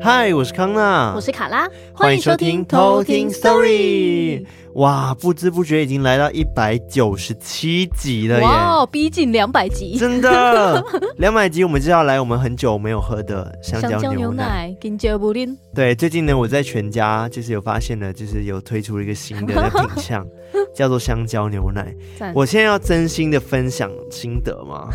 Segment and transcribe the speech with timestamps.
[0.00, 4.44] 嗨，我是康娜，我是卡拉，欢迎收听偷听 Story。
[4.74, 8.42] 哇，不知不觉已经来到一百九十七集了耶！
[8.42, 10.82] 哇，逼近两百集，真的，
[11.18, 14.74] 两百集我们就要来我们很久没有喝的香蕉牛奶。
[14.82, 15.56] 香蕉牛奶。
[15.74, 20.26] 对，最近呢，我在全家就是有发现了，就是有推出了一个新的品 项。
[20.74, 21.94] 叫做香蕉牛奶，
[22.34, 24.88] 我现在要真心的分享心得吗？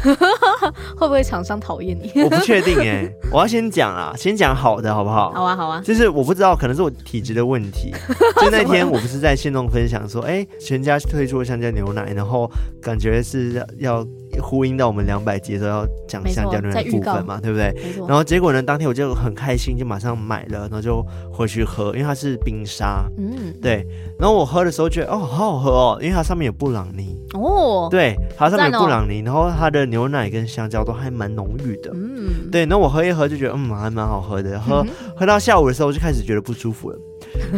[0.96, 2.12] 会不会厂商讨厌你？
[2.24, 5.32] 我不确定哎， 我要先讲啊，先讲好的好不好？
[5.34, 7.94] 好啊好啊，就是我不知道，可能是我体质的问题。
[8.42, 12.50] 就那天我不是在线动分享说，哎、欸，全家推出了香蕉牛奶，然后
[12.82, 14.06] 感觉是要。
[14.40, 17.74] 呼应到我们两百集的时候要讲香蕉牛奶的部分嘛，对不对？
[18.08, 23.86] 然后结果呢，当天我就很开心，就马上买了，然后就回去喝，因为它是冰沙，嗯，对。
[24.20, 27.18] 然后我喝的时候觉得哦，好好喝哦，因为它上面有布朗尼。
[27.34, 32.66] 哦，对，它上面有布朗尼，然后它的牛奶跟香蕉都还蛮浓郁的，嗯，对。
[32.66, 36.98] 那我喝一喝就觉得嗯，还蛮好喝的，喝 喝到下午的时候就开始觉得不舒服了。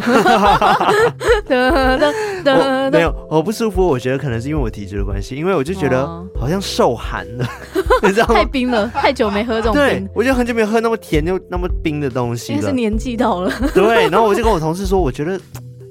[0.00, 0.92] 哈哈哈哈
[2.90, 3.86] 没有， 我不舒服。
[3.86, 6.06] 我觉得可能是因为我体质的关系，因为我就觉得
[6.38, 7.46] 好像受寒了，
[8.02, 8.34] 你知道吗？
[8.34, 9.82] 太冰了，太久没喝这种冰。
[9.82, 12.62] 对，我就很久没有喝那么甜又那么冰的东西了。
[12.62, 13.52] 是年纪到了。
[13.74, 15.38] 对，然后我就跟我同事说，我觉得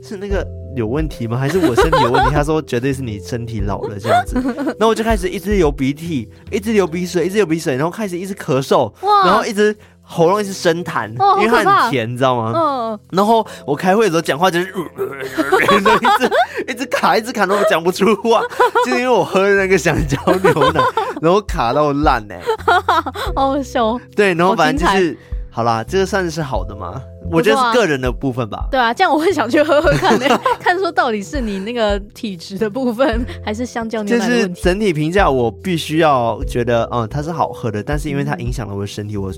[0.03, 0.45] 是那个
[0.75, 1.37] 有问题吗？
[1.37, 2.31] 还是我身体有问题？
[2.31, 4.35] 他说绝对是你身体老了这样子。
[4.55, 8.91] 然后我就开始一直流鼻涕，一直流鼻水，一直流鼻水，然后开始一直咳嗽，
[9.25, 9.75] 然后一直。
[10.11, 12.51] 喉咙一直生痰，哦、因为它很甜，你知道吗？
[12.55, 12.99] 嗯。
[13.11, 16.31] 然后我开会的时候讲话就是， 一直
[16.69, 18.41] 一直卡，一直卡，都讲不出话，
[18.85, 20.81] 就是因为我喝的那个香蕉牛奶，
[21.21, 22.43] 然后卡到烂哎、欸，
[23.35, 23.99] 好好笑。
[24.15, 25.15] 对，然后反正就是
[25.51, 26.87] 好，好啦，这个算是是好的吗？
[26.87, 28.67] 啊、我觉得是个人的部分吧。
[28.71, 34.25] 对啊，这样我会想去喝喝看呢、欸，看说到底是你那个体质的部分，还是香蕉牛奶？
[34.27, 39.31] 就是整体评价，我必须要觉得，嗯，它是好喝的，但是因为它影响了我的身体，我。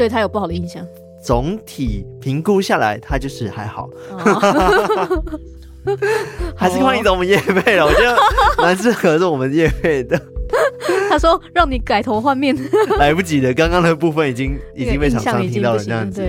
[0.00, 0.82] 对他有不好的印象。
[1.22, 3.86] 总体评估下来，他就是还好。
[6.56, 8.16] 还是欢迎找我们叶配了，我觉得
[8.56, 10.18] 蛮适合做我们叶配的。
[11.10, 12.56] 他说让你改头换面，
[12.98, 16.22] 来不及的，刚刚的部分已经已经被厂商听到了，这样子。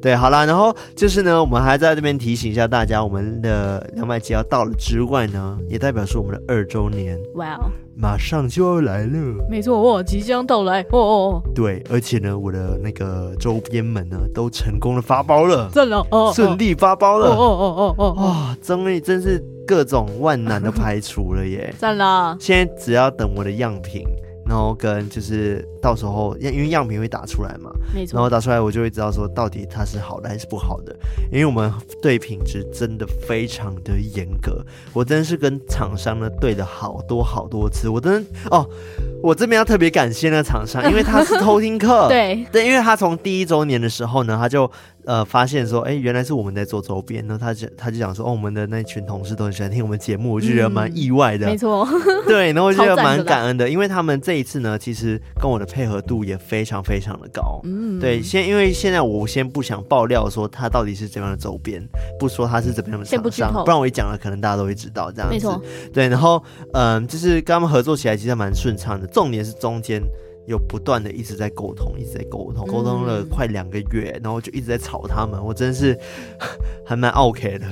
[0.00, 7.18] 对，好啦，然后就是呢，我们还在这边提醒一下大家，我们的两百集要到了之外呢，也代表是我们的二周年。
[7.34, 7.70] 哇哦。
[8.00, 9.18] 马上就要来了，
[9.50, 11.42] 没错，哇即将到来哦哦。
[11.52, 22.36] 对，而且呢，我的那个周边们呢，都成功的发包了，真的哦，顺利发包了，哦哦哦哦哦，哇，终于真是各种万难都排除了耶，赞了。
[22.38, 24.04] 现在只要等我的样品。
[24.48, 28.16] 然后跟就是到时候，因因为样品会打出来嘛，没错。
[28.16, 30.96] 然后打出来，我就会知道说到底它是好的还是不好的。
[31.30, 31.70] 因为我们
[32.00, 34.64] 对品质真的非常的严格，
[34.94, 37.90] 我真的是跟厂商呢对了好多好多次。
[37.90, 38.66] 我真的哦，
[39.22, 44.70] 我这边要特别感谢那个厂商，因为他是偷听客， 对对，因为他从第一周年的时候呢，他就。
[45.08, 51.88] 呃，发现说，哎，原来是我们在做周边，那他就他就讲说，哦，我们的那群同事都很喜欢听我们节目，我就觉得蛮意外的，嗯、没错，
[52.26, 61.82] 对，然后我觉得蛮感恩的，因为他们这一次呢，其实跟我的配合度也非常非常的高，嗯，对，现因为现在我先不想爆料说他到底是怎样的周边，
[62.20, 65.58] 不说他是怎么样的厂商，不，不然我一讲了，可能大家都会知道这样子，没错，
[65.90, 66.42] 对，然后
[66.74, 70.02] 嗯、呃，就是跟他们合作起来其实蛮顺畅的，重点是中间。
[70.48, 75.96] 有不断的一直在沟通，一直在沟通，沟通了快两个月，然后就一直在吵他们，我真是
[76.84, 77.66] 还蛮 OK 的，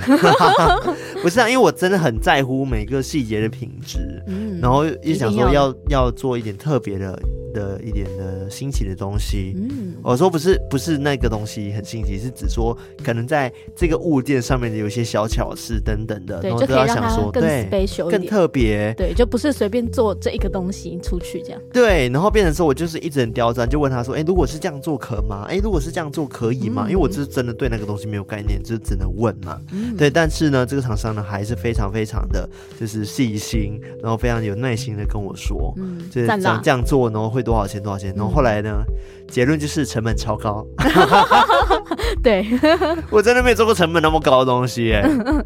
[1.23, 7.19] 不是啊，因为我真的很在乎每个细节的品质，嗯，然后一直想说要要做一点特别的。
[7.57, 25.47] 的一点的新奇的东西，嗯，我说不是不是那个东西很新奇，是指说可能在这个物件上面的有一些小巧思等等的，对，然后就可以让它更 special 更特别，对，就不是随便做这一个东西出去这样，对，然后变成说我就是一直很刁钻，就问他说，哎，如果是这样做可吗？
[25.49, 26.85] 哎，如果是这样做可以吗？
[26.87, 32.47] 嗯，因为我就是真的对那个东西没有概念，就是只能问嘛，嗯，对，但是呢，这个厂商呢还是非常非常的
[32.79, 37.46] 就是细心，然后非常有耐心的跟我说，嗯，就是这样这样做，然后会。
[37.47, 37.81] 多少钱？
[37.81, 38.13] 多少钱？
[38.17, 38.83] 然后后来呢？
[39.29, 40.67] 结论就是成本超高。
[42.23, 42.45] 对，
[43.11, 45.05] 我真的没有做过成本那么高的东西耶。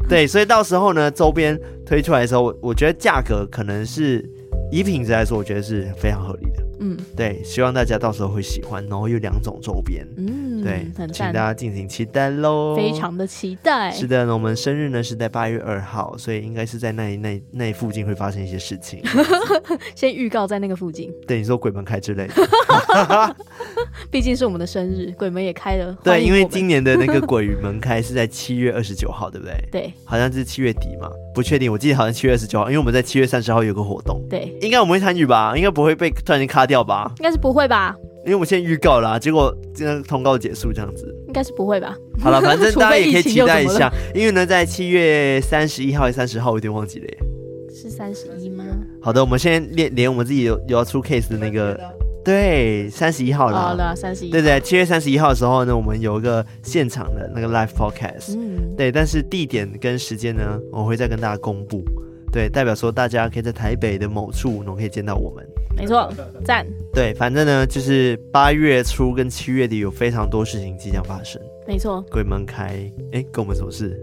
[0.09, 4.27] 对，所以到时候呢，周边推出来的时候，我觉得价格可能是
[4.71, 6.63] 以品质来说，我觉得是非常合理的。
[6.81, 8.85] 嗯，对，希望大家到时候会喜欢。
[8.87, 13.91] 然后有两种周边，嗯，嗯，对，请大家敬请期待喽，非常的期待。
[13.91, 19.01] 是的，那我们生日呢是在八月二号，所以应该是在那那那附近会发生一些事情。
[19.95, 21.09] 先预告在那个附近。
[21.27, 22.33] 对，你说鬼门开之类的。
[24.09, 25.95] 毕竟是我们的生日，鬼门也开了。
[26.03, 29.55] 对，因为今年的那个鬼门开是在七月二十九号，对不对？
[29.71, 31.71] 对，好像是七月底嘛，不确定。
[31.71, 34.21] 我记得好像七月二十九号，因为我们在七月三十号有个活动。
[34.29, 35.53] 对，应该我们会参与吧？
[35.55, 37.11] 应该不会被突然间卡掉吧？
[37.17, 37.93] 应该是不会吧？
[38.23, 41.95] 因为我们现在预告啦、啊，结果今天通告结束这样子，应该是不会吧？
[42.21, 47.17] 好了， 反正大家也可以期待一下，因为呢，在七月三十一号还是三十号，我有点忘记了耶。
[47.73, 48.63] 是三十一吗？
[49.01, 51.77] 好的，我们现在连连我们自己有有要出 case 的那个。
[52.23, 53.59] 对，三十一号了。
[53.59, 54.29] 好了，三十一。
[54.29, 58.37] 对对，七月三十一号的时候呢，我们有一个现场的那个 live podcast。
[58.37, 58.75] 嗯。
[58.77, 61.83] 对，但是地点跟时间呢，我会再跟大家公布。
[62.31, 65.45] 对，代表说大家可以在台北的某处，能可以见到我们。
[65.75, 66.11] 没错，
[66.43, 66.65] 赞。
[66.93, 71.41] 对，反正呢，就是八月初跟七月底有非常多事情即将发生。
[71.67, 73.97] 没错，鬼门开，哎，跟我们什么事？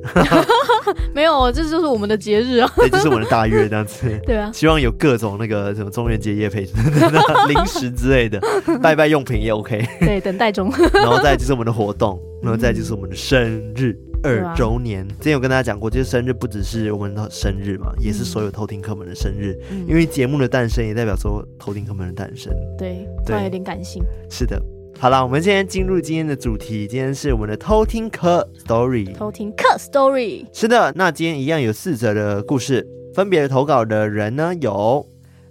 [1.15, 2.73] 没有，这就是我们的节日啊。
[2.77, 4.09] 对，就是我们的大月，这样子。
[4.25, 4.51] 对啊。
[4.55, 6.67] 希望有各种那个什么中元节夜配
[7.49, 8.41] 零食之类的，
[8.83, 9.85] 拜拜用品也 OK。
[10.01, 10.73] 对，等待中。
[10.93, 13.39] 然后再就是我们的活动，然后再就是我们的生
[13.77, 13.95] 日
[14.29, 15.07] 二周年。
[15.09, 19.59] 之前有跟大家讲过，就是生日不只是我们的生日嘛，也是所有偷听客们的生日。
[19.87, 22.53] 因为节目的诞生也代表说偷听客们的诞生。
[22.77, 24.03] 对，突然有点感性。
[24.31, 24.61] 是的。
[25.01, 26.87] 好了，我们现在进入今天的主题。
[26.87, 29.15] 今天是我们的偷听客 story。
[29.15, 30.45] 偷听客 story。
[30.53, 35.07] 是的，那今天一样有四则的故事，分别投稿的人呢有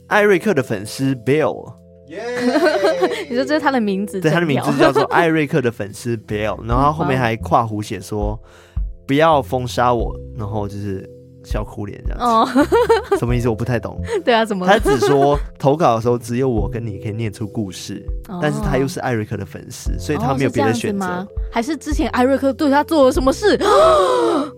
[0.07, 1.73] 艾瑞克的粉丝 Bill。
[2.07, 2.23] 耶！
[3.29, 4.19] 你说这是他的名字？
[4.21, 6.57] 对，他的名字叫做艾瑞克的粉丝 Bell。
[6.67, 8.39] 然后他后面还跨弧写说
[9.07, 11.07] ：“不要封杀我。”然后就是。
[11.43, 12.65] 笑哭脸这样子，哦，
[13.17, 13.47] 什么意思？
[13.47, 13.97] 我不太懂。
[14.25, 14.67] 对啊，怎么？
[14.67, 21.25] 他只说投稿的时候只有我跟你可以念出故事，哦，但是他又是艾瑞克的粉丝，所以他没有别的选择，哦。
[21.49, 23.57] 还是之前艾瑞克对他做了什么事？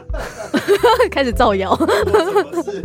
[1.10, 1.70] 开始造谣。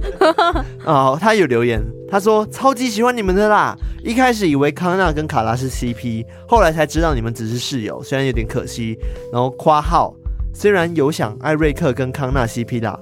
[0.86, 3.76] 哦，他有留言，他说超级喜欢你们的啦。
[4.04, 8.98] 一开始以为康纳跟卡拉是 CP，后来才知道你们只是室友，虽然有点可惜。
[9.32, 10.14] 然后括号。
[10.54, 13.00] 虽然有想艾瑞克跟康纳 CP 啦，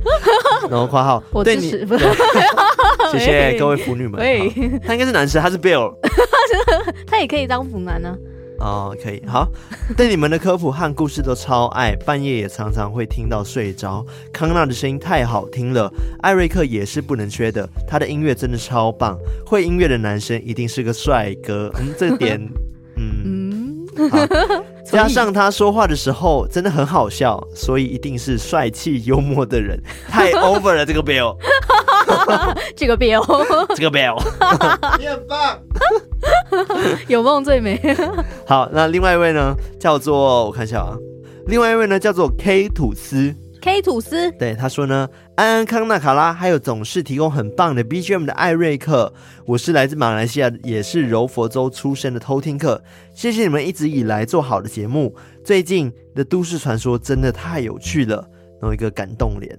[0.70, 1.86] 然后括号我对谢
[3.18, 4.20] 谢各位腐女们。
[4.86, 5.90] 他应该是男生，他是 Bill，
[7.06, 8.14] 他也可以当腐男呢。
[8.62, 9.20] 哦，可以。
[9.26, 9.48] 好，
[9.96, 14.06] 对你们的科普和故事都超爱，半夜也常常会听到睡着。
[14.32, 15.92] 康纳的声音太好听了，
[16.22, 19.18] 艾瑞克也是不能缺的，他的音乐真的超棒。
[19.44, 21.70] 会音乐的男生一定是个帅哥。
[21.80, 22.40] 嗯，这点，
[22.96, 24.26] 嗯，好。
[24.84, 29.80] 加上他说话的时候真的很好笑，所以一定是帅气幽默的人。
[30.08, 31.34] 太 over 了，这个 Bill，
[32.76, 33.22] 这个 Bill，
[33.74, 34.20] 这个 Bill，
[34.98, 35.58] 你很棒，
[37.08, 37.80] 有梦最美。
[38.46, 40.96] 好，那另外一位呢，叫做我看一下啊，
[41.46, 43.34] 另外一位呢叫做 K 吐司。
[43.60, 49.14] K 吐司，对他说呢，安安康纳卡拉，还有总是提供很棒的 BGM 的艾瑞克，
[49.46, 52.82] 我是来自马来西亚，也是柔佛州出生的偷听客，
[53.14, 55.14] 谢谢你们一直以来做好的节目，
[55.44, 58.16] 最近的都市传说真的太有趣了，
[58.60, 59.56] 然后一个感动脸。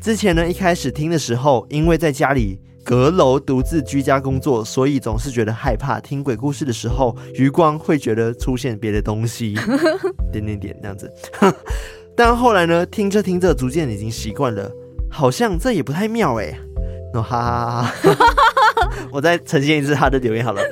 [0.00, 9.54] 之前呢，一开始听的时候，因为在家里阁楼独自居家工作，所以总是觉得害怕，听鬼故事的时候，余光会觉得出现别的东西，
[10.32, 11.12] 点点点这样子。
[12.16, 14.70] 但后来呢，听着听着，逐渐已经习惯了，
[15.10, 16.58] 好像这也不太妙哎。
[17.12, 17.92] 哈哈哈，
[19.12, 20.62] 我再呈现一次他的留言好了，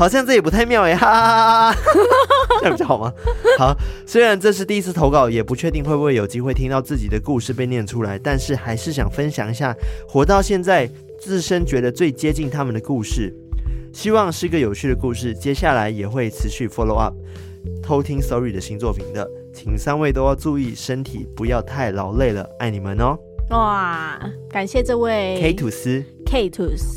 [0.00, 1.78] 好像这也不太妙哎，哈哈哈哈，
[2.60, 3.12] 这样比较好吗？
[3.58, 3.76] 好，
[4.06, 9.76] 虽然这是第一次投稿，也不确定会不会有机会听到自己的故事被念出来，但是还是想分享一下
[10.08, 13.30] 活到现在自身觉得最接近他们的故事，
[13.92, 15.34] 希望是个有趣的故事。
[15.34, 17.14] 接下来也会持续 follow up
[17.82, 19.28] 偷听 Sorry 的新作品的。
[19.52, 23.18] 请三位都要注意身体，不要太劳累了，爱你们哦！
[23.50, 26.02] 哇，感谢这位 K 吐司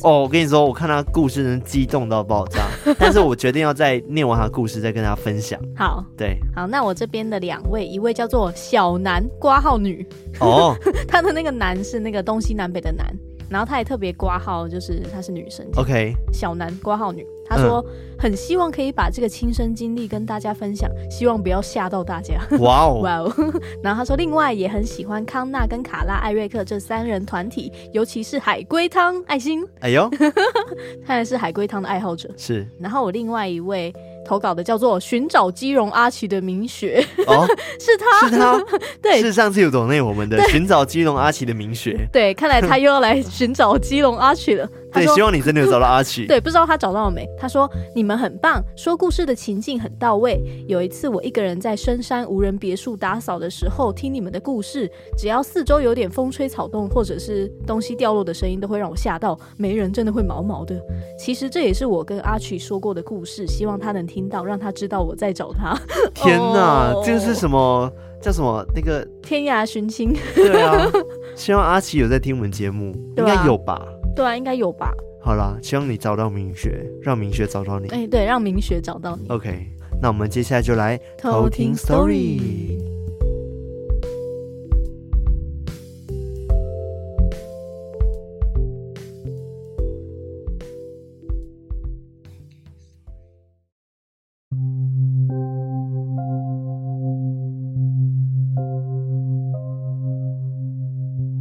[0.03, 2.67] 哦，我跟你说，我看他故事能激动到爆炸，
[2.99, 5.59] 但是我决定要再念完他故事，再跟大家分享。
[5.75, 10.05] 好，对，好，那我这边的两位，一位叫做小南挂号女，
[10.39, 10.75] 哦，
[11.07, 13.05] 他的那个南是那个东西南北的南。
[13.53, 15.63] 然后他也特别挂号，就是她是女生。
[15.75, 22.33] OK，小男挂号女，他说、嗯、很希望可以把这个亲身经历跟大家分享，希望不要吓到大家。
[22.57, 23.31] 哇哦， 哇哦。
[23.83, 29.63] 然后他说，另外也很喜欢康纳跟卡拉艾瑞克这三人团体，尤其是海龟汤爱心。
[29.81, 30.09] 哎呦，
[31.05, 32.27] 看来是海龟汤的爱好者。
[32.35, 32.67] 是。
[32.79, 33.93] 然后我另外一位。
[34.25, 37.45] 投稿的叫做寻找基隆阿奇的明学哦，
[37.79, 38.63] 是他，是他，
[39.01, 44.67] 对，是上次有懂内我们的寻找基隆阿奇的明学，对，看来他又要来寻找基隆阿奇了。
[44.93, 46.25] 对，希望你真的有找到阿奇。
[46.27, 47.27] 对，不知道他找到了没？
[47.37, 50.41] 他说你们很棒，说故事的情境很到位。
[50.67, 59.37] 有一次我一个人在深山无人别墅打扫的时候，听你们的故事，只要四周有点风吹草动或者是东西掉落的声音，都会让我吓到。
[59.57, 60.79] 没人真的会毛毛的。
[61.17, 65.77] 其实这也是我跟阿奇说过的故事，希望他能听到，让他知道我在找他。
[66.13, 67.21] 天哪，这、oh.
[67.21, 67.91] 是什么？
[68.21, 68.65] 叫什么？
[68.73, 70.15] 那个天涯寻亲。
[70.35, 70.87] 对啊，
[71.35, 73.85] 希望阿奇有在听我们节目，应该有吧？
[74.15, 74.93] 对啊，应该有吧。
[75.21, 77.87] 好啦，希望你找到明学，让明学找到你。
[77.89, 79.27] 哎、欸，对，让明学找到你。
[79.29, 79.67] OK，
[80.01, 82.77] 那我们接下来就来偷听 story。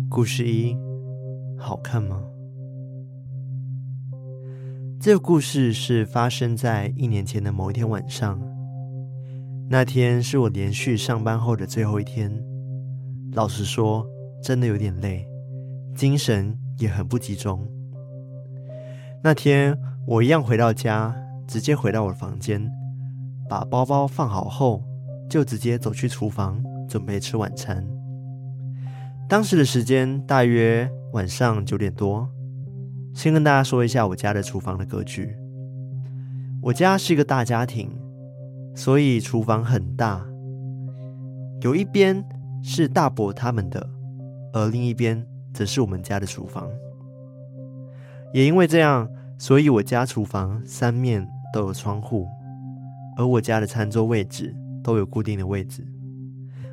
[0.09, 0.77] 故事一，
[1.59, 2.23] 好看吗？
[5.03, 8.41] 这个故事是发生在一年前的某一天晚上。
[9.69, 12.33] 那天是我连续上班后的最后一天，
[13.33, 14.07] 老实说，
[14.41, 15.27] 真的有点累，
[15.97, 17.67] 精神也很不集中。
[19.25, 21.13] 那天我一样回到家，
[21.49, 22.65] 直接回到我的房间，
[23.51, 24.85] 把包包放好后，
[25.29, 27.85] 就直接走去厨房准备吃晚餐。
[29.29, 32.31] 当时的时间大约晚上九点多。
[33.15, 35.37] 先跟大家说一下我家的厨房的格局。
[36.63, 37.91] 我家是一个大家庭，
[38.75, 40.25] 所以厨房很大。
[41.61, 42.25] 有一边
[42.63, 43.89] 是大伯他们的，
[44.53, 46.69] 而另一边则是我们家的厨房。
[48.33, 52.27] 也因为这样，所以我家厨房三面都有窗户，
[53.17, 55.87] 而我家的餐桌位置都有固定的位置。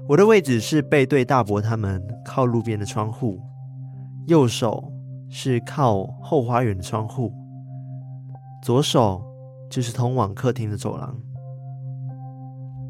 [0.08, 3.41] 我的位置是背对大伯他们，靠路边的窗户，
[4.27, 4.91] 右手。
[5.29, 7.31] 是靠后花园的窗户，
[8.63, 9.24] 左手
[9.69, 11.15] 就是通往客厅的走廊。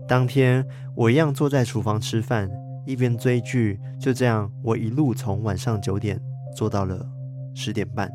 [0.07, 0.65] 当天
[0.95, 2.49] 我一样坐在厨房吃饭，
[2.85, 6.19] 一边追剧，就这样我一路从晚上九点
[6.55, 7.05] 坐到了
[7.53, 8.09] 十点半，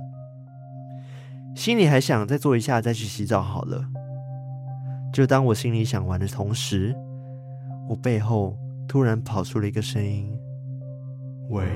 [1.55, 3.85] 心里还想再坐一下再去洗澡好了。
[5.13, 6.97] 就当我心里想完的同时，
[7.89, 10.37] 我背后突然跑出了一个声音
[11.51, 11.69] ：“喂。”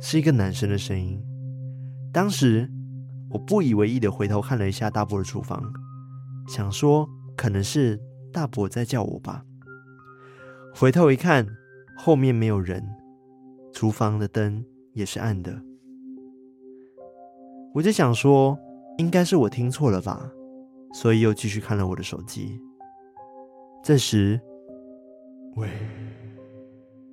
[0.00, 1.22] 是一个男生的声音。
[2.12, 2.70] 当时
[3.30, 5.62] 我不以为意的回头看了一下大伯的厨房，
[6.46, 8.00] 想说可能是
[8.32, 9.44] 大伯在叫我吧。
[10.74, 11.46] 回头一看，
[11.96, 12.82] 后面没有人，
[13.72, 14.64] 厨房的灯
[14.94, 15.60] 也是暗的。
[17.74, 18.58] 我就想说，
[18.96, 20.30] 应该是我听错了吧，
[20.94, 22.58] 所以又继续看了我的手机。
[23.84, 24.40] 这时，
[25.56, 25.68] 喂，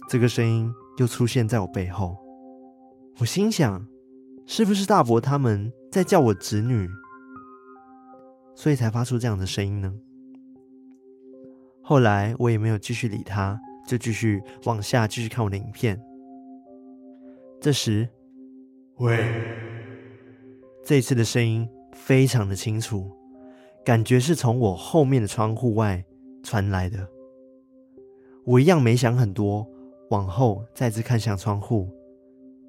[0.10, 2.18] 这个声音又出现在我背后。
[3.17, 3.88] 我心想，
[4.45, 6.86] 是不是大伯他们在叫我侄女，
[8.53, 9.93] 所以才发出这样的声音呢？
[11.81, 13.57] 后来我也没有继续理他，
[13.88, 15.98] 就继续往下继续看我的影片。
[17.62, 18.10] 这时，
[18.98, 19.24] 喂，
[20.84, 23.10] 这一次的声音非常的清楚，
[23.86, 26.03] 感觉是从我后面的窗户外
[26.43, 27.07] 传来的。
[28.43, 29.65] 我一样没想很多，
[30.10, 31.89] 往后再次看向窗户。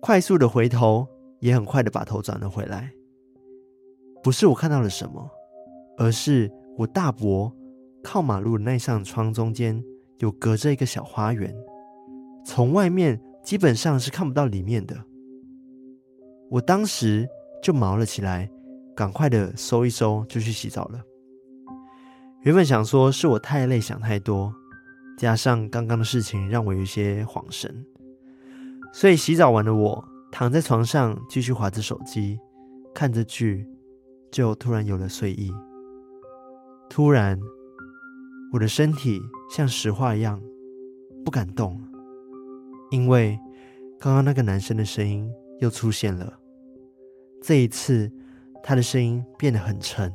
[0.06, 1.04] 快速的回头，
[1.40, 2.92] 也很快的把头转了回来。
[4.22, 5.28] 不是我看到了什么，
[5.98, 6.48] 而是
[6.78, 7.52] 我大伯
[8.04, 9.82] 靠马路的那扇窗中间
[10.20, 11.52] 有隔着一个小花园，
[12.44, 14.96] 从外面基本上是看不到里面的。
[16.52, 17.28] 我当时
[17.60, 18.48] 就毛了起来，
[18.94, 21.02] 赶快的收一收就去洗澡了。
[22.42, 24.54] 原本想说是我太累想太多，
[25.18, 27.84] 加上刚刚的事情让我有些恍神。
[28.98, 32.40] 所以洗澡完的我躺在床上继续划着手机，
[32.94, 33.68] 看着剧，
[34.32, 35.52] 就突然有了睡意。
[36.88, 37.38] 突然，
[38.54, 40.40] 我的身体像石化一样
[41.26, 41.78] 不敢动，
[42.90, 43.38] 因为
[44.00, 46.32] 刚刚那个男生的声音又出现了。
[47.42, 48.10] 这一次，
[48.62, 50.10] 他的声音变得很沉，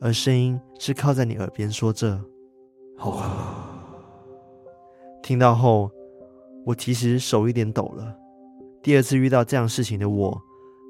[0.00, 2.24] 而声音是靠在你耳边说着
[2.96, 3.36] ：“好看吗？”
[5.22, 5.90] 听到后。
[6.64, 8.16] 我其实手有点抖了。
[8.82, 10.40] 第二次遇到这样事情的我，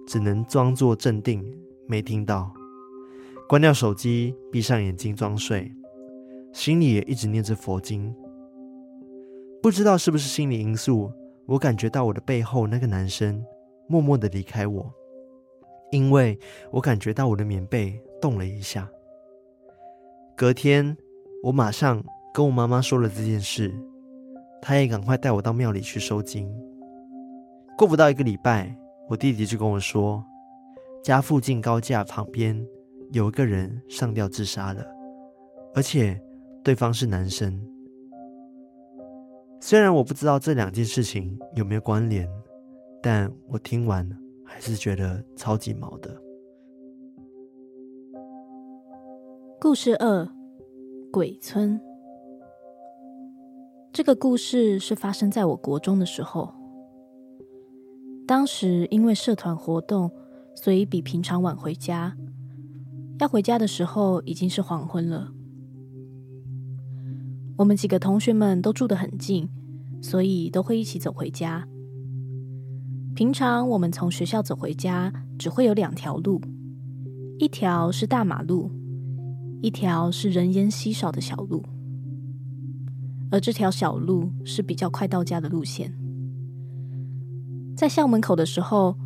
[0.06, 1.44] 只能装作镇定，
[1.86, 2.52] 没听到，
[3.48, 5.70] 关掉手机，闭上眼睛装睡，
[6.52, 8.14] 心里也一直念着佛经。
[9.62, 11.10] 不知道是不是心理因素，
[11.46, 13.44] 我感觉到我的背后那个男生
[13.86, 14.92] 默默的离开我，
[15.90, 16.38] 因为
[16.70, 18.88] 我感觉到我的棉被动了一下。
[20.36, 20.96] 隔天，
[21.44, 22.02] 我马上
[22.32, 23.72] 跟我妈妈说了这件事。
[24.66, 26.50] 他也赶快带我到庙里去收经。
[27.76, 28.74] 过不到一个礼拜，
[29.10, 30.24] 我弟弟就跟我说，
[31.02, 32.66] 家附近高架旁边
[33.12, 34.82] 有一个人上吊自杀了，
[35.74, 36.18] 而且
[36.62, 37.60] 对方是男生。
[39.60, 42.26] 虽然我不知道这两件事情有没有关联，
[43.02, 44.08] 但我听完
[44.46, 46.10] 还是觉得超级毛的。
[49.60, 50.26] 故事二：
[51.12, 51.78] 鬼村。
[53.94, 56.52] 这个故事是发生在我国中的时候。
[58.26, 60.10] 当时因为社团活动，
[60.56, 62.12] 所以比平常晚回家。
[63.20, 65.32] 要回家的时候已经是黄昏了。
[67.56, 69.48] 我们几个同学们都住得很近，
[70.02, 71.64] 所以都会一起走回家。
[73.14, 76.40] 平常我们从学校走回家，只会有两条路，
[77.38, 78.72] 一条是大马路，
[79.62, 81.62] 一条是人烟稀少的小路。
[83.30, 85.92] 而这条小路是比较快到家的路线。
[87.76, 88.96] 在校门口的时候，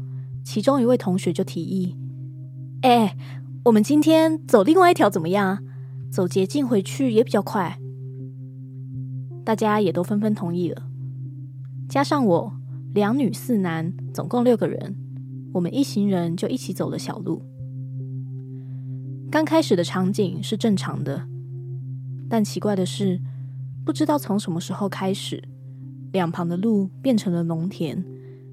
[0.45, 1.97] 其中一位同学就提议
[2.83, 3.17] ：“哎，
[3.65, 5.65] 我们今天走另外一条怎么样？
[6.11, 7.79] 走捷径回去也比较快。”
[9.45, 10.83] 大家也都纷纷同意了，
[11.89, 12.53] 加上我，
[12.93, 14.95] 两女四男，总共六个人，
[15.55, 17.43] 我们一行人就一起走了小路。
[19.31, 21.27] 刚开始的场景是正常的，
[22.29, 23.23] 但奇怪的是，
[23.89, 25.43] 不知道从什么时候开始，
[26.13, 28.05] 两旁的路变成了农田，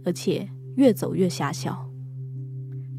[0.06, 1.90] 而且越走越狭小，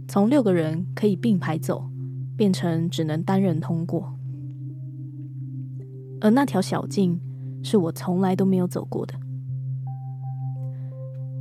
[0.07, 1.89] 从六个人可以并排走，
[2.37, 4.13] 变成只能单人通过，
[6.21, 7.19] 而那条小径。
[7.63, 9.15] 是我从来都没有走过的。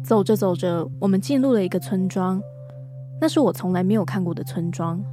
[0.01, 2.41] 走着走着，我们进入了一个村庄，
[3.19, 5.03] 那是我从来没有看过的村庄。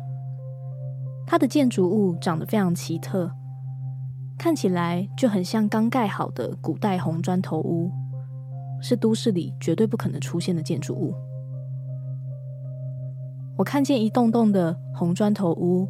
[1.26, 3.32] 它的建筑物长得非常奇特，
[4.42, 7.92] 看起来就很像刚盖好的古代红砖头屋，
[8.82, 11.14] 是都市里绝对不可能出现的建筑物。
[13.56, 15.88] 我看见一栋栋的红砖头屋，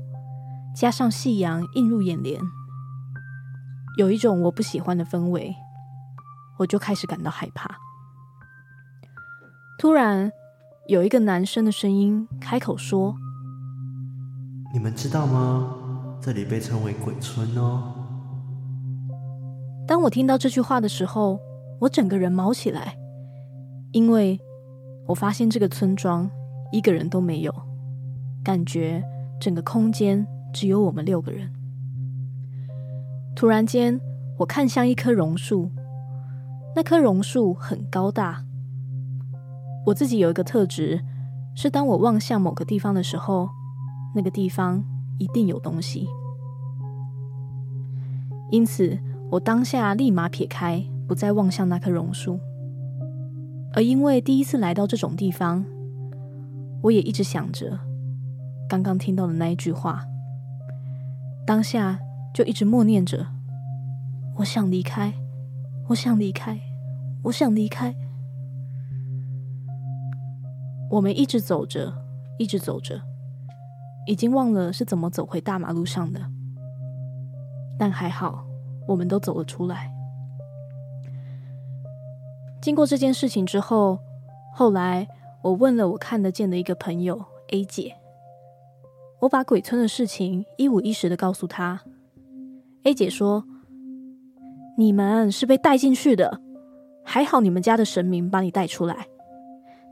[0.76, 2.38] 加上夕阳映入眼帘。
[3.96, 5.56] 有一种我不喜欢的氛围，
[6.58, 7.74] 我就开始感到害怕。
[9.78, 10.30] 突然，
[10.88, 13.16] 有一个男生的声音开口说
[14.74, 15.74] ：“你们知道吗？
[16.20, 17.94] 这里被称为鬼村哦。”
[19.86, 21.38] 当我听到这句话的时候，
[21.80, 22.96] 我整个人毛起来，
[23.92, 24.40] 因为
[25.06, 26.30] 我发现这个村庄
[26.70, 27.52] 一个人都没有，
[28.44, 29.02] 感觉
[29.40, 31.52] 整个空间只有我们六个人。
[33.34, 34.00] 突然间，
[34.38, 35.70] 我看向一棵榕树，
[36.76, 38.44] 那棵榕树很高大。
[39.86, 41.00] 我自己有一个特质，
[41.56, 43.48] 是当我望向某个地方的时候，
[44.14, 44.84] 那个地方
[45.18, 46.06] 一定有东西。
[48.50, 48.96] 因此，
[49.32, 52.38] 我当下立马撇开，不再望向那棵榕树。
[53.72, 55.64] 而因为第一次来到这种地方，
[56.82, 57.80] 我也一直想着
[58.68, 60.04] 刚刚听到的那一句话，
[61.46, 61.98] 当下。
[62.34, 63.26] 就一直默念着
[64.40, 65.12] ：“我想离开，
[65.90, 66.58] 我想离开，
[67.24, 67.94] 我想离开。”
[70.88, 71.92] 我们一直走着，
[72.38, 73.02] 一直走着，
[74.06, 76.22] 已经忘了是怎么走回大马路上的。
[77.78, 78.46] 但还好，
[78.86, 79.90] 我们都走了出来。
[82.60, 83.98] 经过这件事情之后，
[84.54, 85.08] 后来
[85.42, 87.96] 我问了我看得见的一个朋友 A 姐，
[89.20, 91.80] 我把鬼村的事情一五一十的告诉她。
[92.84, 93.44] A 姐说
[94.78, 96.40] ：“你们是被带进去的，
[97.04, 99.06] 还好你们家的神明把你带出来。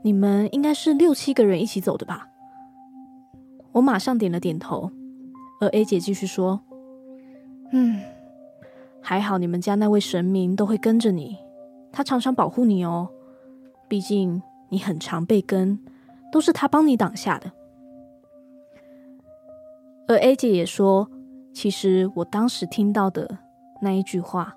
[0.03, 2.27] 你们应该是六七个人一起走的吧？”
[3.73, 4.91] 我马上点了点头，
[5.61, 6.59] 而 A 姐继续说
[7.71, 8.01] ：“嗯，
[9.01, 11.37] 还好你们家那位神明都会跟着你，
[11.91, 13.09] 他常常保护你哦。
[13.87, 15.77] 毕竟你很常被跟，
[16.31, 17.51] 都是他帮你挡下的。”
[20.07, 21.09] 而 A 姐也说。
[21.53, 23.37] 其实我当时听到的
[23.81, 24.55] 那一句话，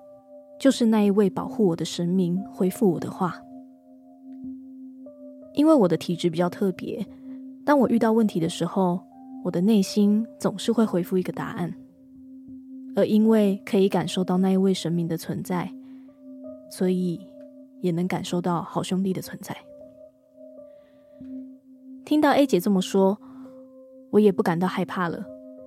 [0.61, 3.43] 就是那一位保护我的神明回复我的话。
[5.55, 7.05] 因为我的体质比较特别，
[7.67, 9.01] 当我遇到问题的时候，
[9.43, 11.75] 我的内心总是会回复一个答案。
[12.97, 15.71] 而因为可以感受到那一位神明的存在，
[16.71, 17.21] 所以
[17.81, 19.57] 也能感受到好兄弟的存在。
[22.05, 23.19] 听到 A 姐这么说，
[24.11, 25.25] 我也不感到害怕了。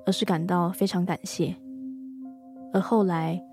[0.07, 1.53] 而是感到非常感谢，
[2.71, 3.43] 而后来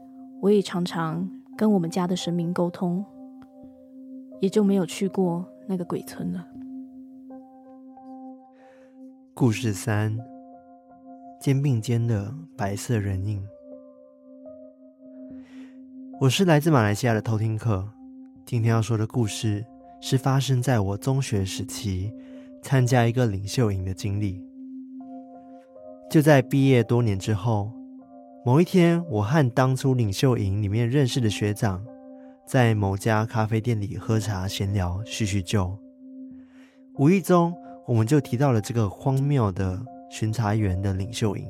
[0.40, 3.04] 我也常常跟我们家的神明沟通，
[4.40, 6.46] 也就没有去过那个鬼村了。
[9.34, 10.16] 故事三：
[11.40, 13.44] 肩并肩的白色人影。
[16.20, 17.86] 我是来自马来西亚的偷听客，
[18.46, 19.64] 今天要说的故事
[20.00, 22.12] 是发生在我中学时期
[22.62, 24.40] 参加一个领袖营的经历。
[26.08, 27.72] 就在毕业多年之后，
[28.44, 31.84] 某一天，我和当初领袖营里面认识的学长，
[32.46, 35.76] 在某家咖啡店里喝茶闲聊叙叙旧，
[36.94, 37.52] 无意中
[37.88, 41.44] 我们就提到了这个荒谬的巡查员的领袖营。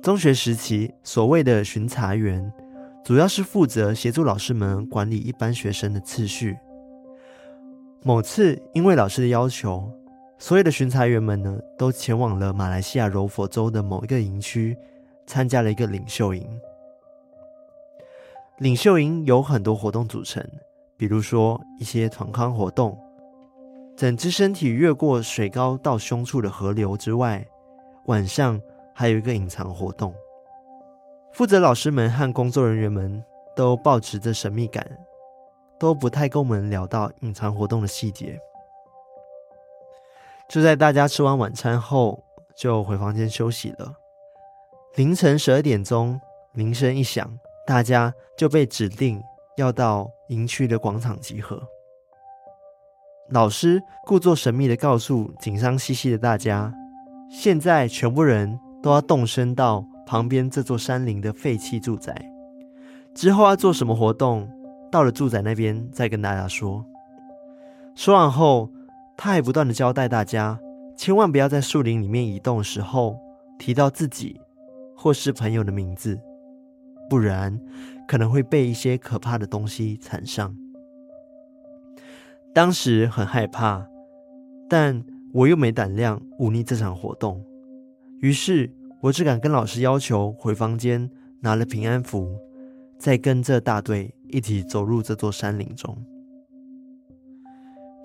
[0.00, 2.50] 中学时期，所谓的巡查员，
[3.08, 6.58] 主要是负责协助老师们管理一般学生的次序。
[8.02, 9.90] 某次，因为老师的要求，
[10.36, 14.76] 所有的巡查员们呢，都前往了马来西亚柔佛州的某一个营区，
[15.26, 16.46] 参加了一个领袖营。
[18.58, 20.46] 领袖营有很多活动组成，
[20.98, 22.94] 比如说一些团康活动，
[23.96, 27.42] 整只身体越过水高到胸处的河流之外，
[28.04, 28.60] 晚上
[28.94, 30.12] 还有一个隐藏活动。
[31.38, 33.24] 负责老师们和工作人员们
[33.54, 34.84] 都抱持着神秘感。
[35.78, 38.36] 都不太跟我们聊到隐藏活动的细节。
[40.48, 42.24] 就在大家吃完晚餐后，
[42.56, 43.94] 就回房间休息了。
[44.96, 46.20] 凌晨十二点钟，
[46.54, 49.22] 铃声一响，大家就被指定
[49.56, 51.62] 要到营区的广场集合。
[53.30, 56.74] 老师故作神秘地告诉紧张兮兮的大家
[57.30, 62.32] ：“现在全部人都要动身到旁边这座山林的废弃住宅，
[63.12, 64.48] 之后要做什么活动？”
[64.90, 66.82] 到了住宅那边，再跟大家说。
[67.94, 68.70] 说完后，
[69.18, 70.58] 他还不断的交代大家，
[70.96, 73.18] 千万不要在树林里面移动的时候
[73.58, 74.40] 提到自己
[74.96, 76.18] 或是朋友的名字，
[77.10, 77.60] 不然
[78.08, 80.56] 可能会被一些可怕的东西缠上。
[82.54, 83.86] 当时很害怕，
[84.70, 87.44] 但我又没胆量忤逆这场活动，
[88.22, 92.38] 于是我只敢跟老师要求回房间拿了平安符。
[92.98, 95.96] 再跟着大队一起走入这座山林中。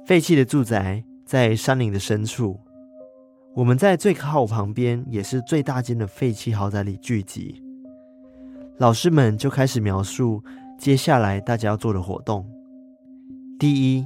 [0.05, 2.59] 废弃的住宅在山林的深处，
[3.55, 7.59] 我们在最靠旁边，也是最大间的废弃豪宅里聚集。
[8.77, 10.43] 老师们就开始描述
[10.77, 12.47] 接下来大家要做的活动。
[13.57, 14.05] 第一，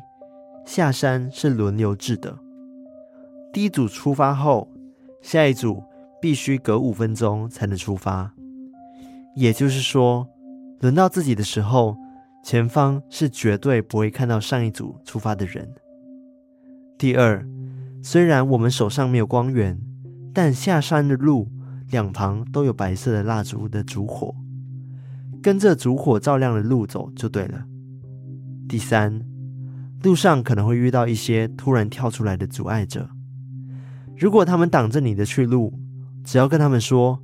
[0.65, 2.37] 下山是轮流制的，
[3.51, 4.69] 第一组出发后，
[5.21, 5.83] 下一组
[6.21, 8.33] 必须隔五分钟才能出发，
[9.35, 10.27] 也就是说。
[10.79, 11.97] 轮到自己的时候，
[12.43, 15.67] 前方是绝对不会看到上一组出发的人。
[16.99, 17.43] 第二，
[18.03, 19.81] 虽然我们手上没有光源，
[20.31, 21.49] 但下山的路
[21.89, 24.35] 两旁都有白色的蜡烛的烛火，
[25.41, 27.65] 跟着烛火照亮的路走就对了。
[28.69, 29.19] 第三，
[30.03, 33.09] 路上可能会遇到一些突然跳出来的阻碍者，
[34.15, 35.73] 如果他们挡着你的去路，
[36.27, 37.17] 只要跟他们说：“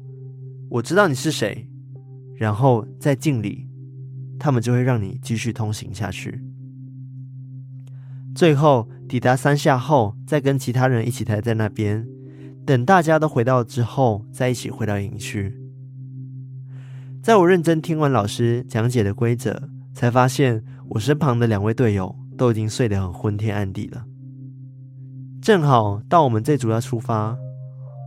[0.72, 1.68] 我知道你是谁。”
[2.40, 3.68] 然后再敬礼，
[4.40, 6.42] 他们就会让你继续通行下去。
[8.34, 12.08] 最后抵达山下后，再跟其他人一起待在那边，
[12.66, 15.54] 等大家都回到之后，再一起回到营区。
[17.22, 24.06] 在我认真听完老师讲解的规则，才发现我身旁的两位队友都已经睡得很昏天暗地了。
[25.42, 27.38] 正好到我们这组要出发，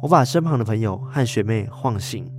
[0.02, 2.30] 我把身旁的朋友和学妹晃醒。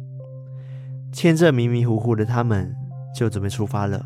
[1.11, 2.75] 牵着迷迷糊糊的他们，
[3.15, 4.05] 就准备出发了。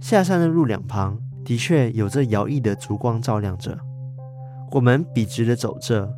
[0.00, 3.78] 下山的路两旁的确有着摇曳的烛光照亮着，
[4.72, 6.12] 我们笔直的走着。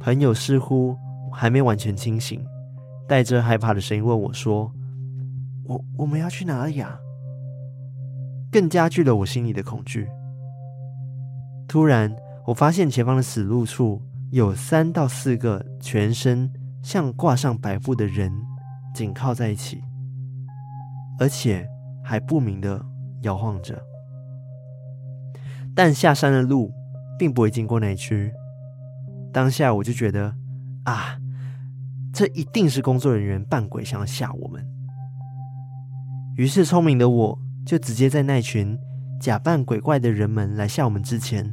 [0.00, 0.96] 朋友似乎
[1.32, 2.44] 还没完全清醒，
[3.06, 4.72] 带着害怕的声音问我说
[5.64, 6.98] ：“我我们要去哪里呀？”
[8.50, 10.08] 更加剧了我心里的恐惧。
[11.68, 12.14] 突然，
[12.46, 16.50] 我发现前方的死路处有三到四个全身。
[16.80, 18.32] 像挂上白布的人
[18.94, 19.82] 紧靠在一起，
[21.18, 21.68] 而且
[22.02, 22.82] 还不明的
[23.22, 23.78] 摇晃着。
[25.74, 26.72] 但下山的路
[27.18, 28.32] 并不会经过那区。
[29.32, 30.32] 当下我就觉得
[30.84, 31.18] 啊，
[32.12, 34.64] 这一定是工作人员扮鬼，想要吓我们。
[36.36, 38.78] 于是聪明的我就直接在那群
[39.20, 41.52] 假扮鬼怪的人们来吓我们之前，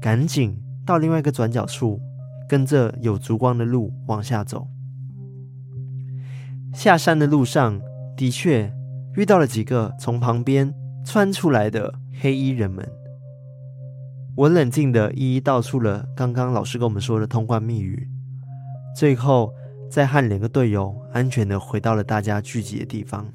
[0.00, 0.56] 赶紧
[0.90, 2.00] 到另外一个转角处。
[2.48, 4.66] 跟着有烛光的路往下走，
[6.74, 7.80] 下山的路上
[8.16, 8.74] 的确
[9.14, 10.74] 遇到了几个从旁边
[11.04, 12.84] 窜出来的黑衣人们。
[14.34, 18.08] 我冷静的一一道出了刚刚老师跟我们说的通关密语，
[18.96, 19.54] 最后
[19.88, 23.32] 再和两个队友安全的回到了大家聚集的地方。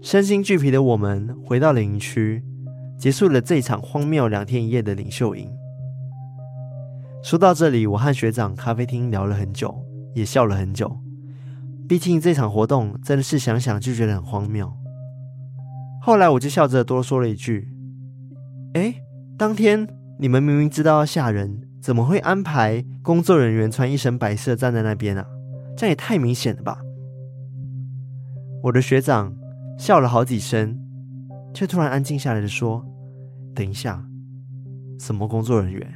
[0.00, 2.40] 身心俱疲的我们回到了营区，
[2.96, 5.50] 结束了这场荒谬两天一夜的领袖营。
[7.26, 9.74] 说到这里，我和学长咖啡厅聊了很久，
[10.14, 10.96] 也笑了很久。
[11.88, 14.72] 毕竟这场活动真的是想想就觉得很荒谬。
[16.00, 17.74] 后来我就笑着多说了一句
[18.74, 19.02] ：“哎，
[19.36, 19.88] 当天
[20.20, 25.26] 你们明明知道要吓人，怎么会安排工作人员穿一身白色站在那边啊？
[25.76, 26.78] 这样也太明显了吧！
[28.62, 29.34] 我的学长
[29.76, 30.78] 笑了好几声，
[31.52, 32.86] 却突然安静下来的说
[33.52, 34.06] ：“等一下，
[35.00, 35.95] 什么工作人员？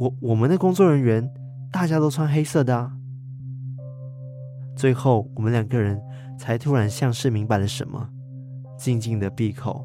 [0.00, 1.30] 我我们的工作人员
[1.70, 2.96] 大家都穿黑色的啊！”
[4.74, 6.00] 最后，我们两个人
[6.38, 8.08] 才突然像是明白了什么，
[8.78, 9.84] 静静的闭口，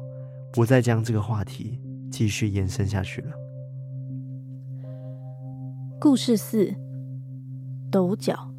[0.54, 1.78] 不再将这个话题
[2.10, 3.30] 继续延伸下去了。
[6.00, 6.74] 故事四：
[7.90, 8.50] 抖脚。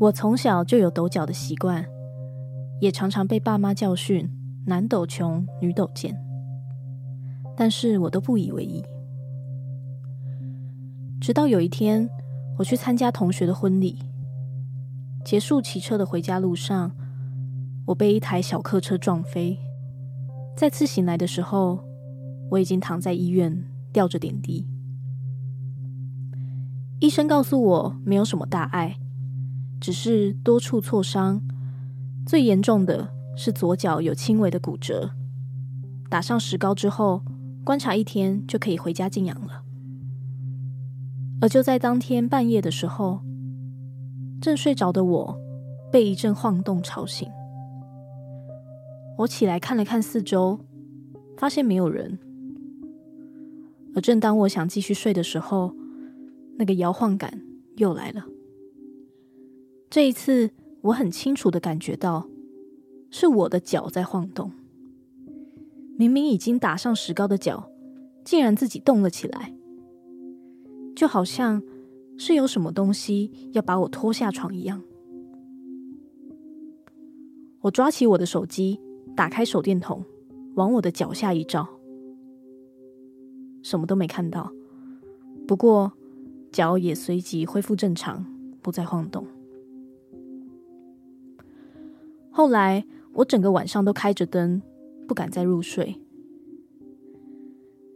[0.00, 1.84] 我从小就有抖脚的习惯，
[2.80, 4.26] 也常常被爸妈教训
[4.64, 6.16] “男抖穷，女抖贱”，
[7.54, 8.82] 但是我都不以为意。
[11.20, 12.08] 直到有一天，
[12.56, 13.98] 我去参加同学的婚礼，
[15.22, 16.92] 结束骑车的回家路上，
[17.84, 19.58] 我被一台小客车撞飞。
[20.56, 21.84] 再次醒来的时候，
[22.50, 24.66] 我已经躺在医院吊着点滴。
[27.00, 28.96] 医生告诉我没有什么大碍。
[29.78, 31.42] 只是多处挫伤，
[32.26, 35.10] 最严重的是左脚有轻微的骨折，
[36.10, 37.22] 打上石膏之后，
[37.64, 39.62] 观察一天就可以回家静养了。
[41.40, 43.20] 而就在当天半夜的时候，
[44.40, 45.40] 正睡着的我
[45.90, 47.28] 被一阵晃动吵醒。
[49.18, 50.58] 我起来看了看四周，
[51.36, 52.18] 发现没有人。
[53.94, 55.74] 而正当我想继续睡的时候，
[56.56, 57.42] 那个摇晃感
[57.76, 58.24] 又来了。
[59.88, 60.50] 这一次，
[60.82, 62.28] 我很清楚的感觉到，
[63.10, 64.52] 是我的脚在晃动。
[65.98, 67.70] 明明已经打上石膏的脚，
[68.24, 69.52] 竟然自己动了起来，
[71.00, 71.62] 就好像
[72.18, 74.82] 是有什么东西要把我拖下床一样。
[77.62, 78.78] 我抓起我的手机，
[79.16, 80.04] 打开手电筒，
[80.56, 81.66] 往我的脚下一照，
[83.62, 84.52] 什么都没看到。
[85.48, 85.90] 不过，
[86.52, 88.26] 脚也随即恢复正常，
[88.60, 89.26] 不再晃动。
[92.30, 92.84] 后来
[93.14, 94.60] 我整个晚上都开着灯，
[95.08, 95.96] 不敢再入睡。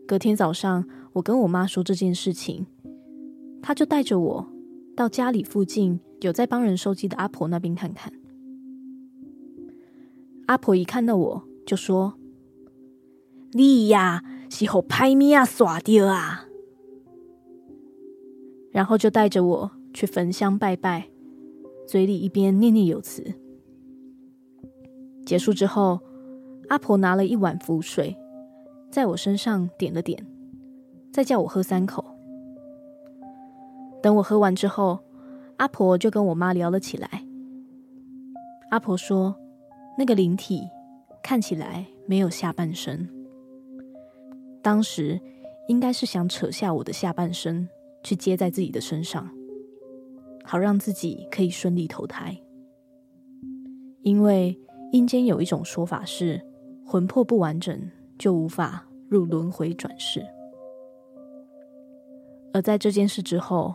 [0.08, 2.66] 隔天早上，我跟我妈说这件事情，
[3.66, 4.46] 他就带着我
[4.94, 8.12] 到家里附近有在帮人收集的阿婆那边看看。
[10.44, 12.12] 阿婆一看到我就说
[13.56, 16.44] ：“你呀，是好拍咪啊，耍掉啊！”
[18.70, 21.08] 然后就带着我去焚香拜拜，
[21.88, 23.24] 嘴里一边念念有词。
[25.24, 26.00] 结束之后，
[26.68, 28.14] 阿婆拿了一碗符水，
[28.90, 30.26] 在我身上点了点，
[31.10, 32.13] 再叫我喝三口。
[34.04, 34.98] 等我喝完之后，
[35.56, 37.08] 阿婆就跟我妈聊了起来。
[38.68, 39.34] 阿婆说，
[39.96, 40.68] 那个灵体
[41.22, 43.08] 看起来没有下半身，
[44.60, 45.18] 当时
[45.68, 47.66] 应该是想扯下我的下半身
[48.02, 49.26] 去接在自己的身上，
[50.44, 52.38] 好让自己可以顺利投胎，
[54.02, 54.54] 因为。
[54.92, 56.40] 阴间有一种说法是，
[56.86, 60.24] 魂魄不完整就无法入轮回转世。
[62.52, 63.74] 而在这件事之后，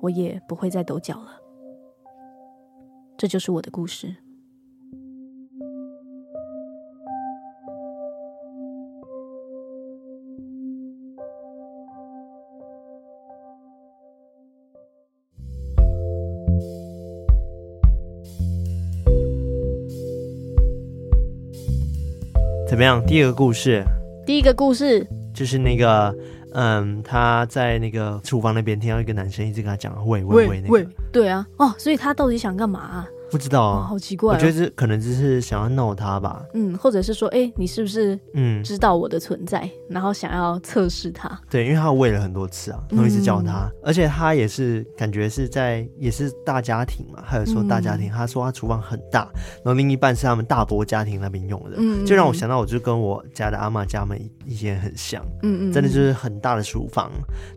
[0.00, 1.40] 我也不会再抖脚了。
[3.16, 4.16] 这就是我的故事。
[22.68, 23.02] 怎么样？
[23.06, 23.82] 第二个故事，
[24.26, 26.14] 第一个故事就是那个，
[26.58, 33.06] 嗯，他在那个厨房那边听到一个男生一直跟他讲喂喂喂，那个，对啊，哦，所以他到底想干嘛？
[33.30, 34.36] 不知道啊，哦，好奇怪，哦。
[34.36, 36.44] 我觉得这可能只是想要闹他吧。
[36.54, 38.62] 嗯，或者是说，哎，你是不是嗯。
[38.62, 41.38] 知道我的存在，嗯，然后想要测试他？
[41.50, 49.28] 对，因为他喂了很多次啊，然后一直叫他，嗯，而且他也是感觉是在也是大家庭嘛，还有说大家庭，嗯，他说他厨房很大，
[49.64, 57.10] 然后另一半是他们大伯家庭那边用的，嗯，就让我想到，我就跟我家的阿妈家们以前很像，嗯嗯，真的就是很大的厨房，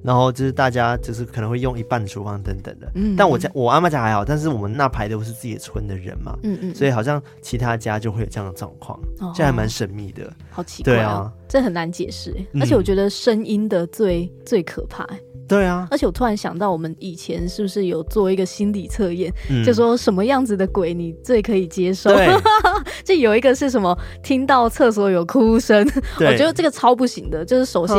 [0.04, 6.36] 然后就是大家就是可能会用一半的厨房等等的，嗯，但我家我阿妈家还好，但是我们那排都是自己村的人嘛。
[6.42, 15.06] 嗯嗯，所以好像其他家就会有这样的状况，哦，这还蛮神秘的，好奇怪，哦，对啊，这很难解释，嗯，而且我觉得声音的最最可怕，
[15.48, 22.10] 对啊，而且我突然想到，我们以前是不是有做一个心理测验，嗯，就说什么样子的鬼你最可以接受？
[22.16, 22.30] 对，
[23.04, 25.86] 就有一个是什么，听到厕所有哭声，
[26.20, 27.98] 我觉得这个超不行的，就是首先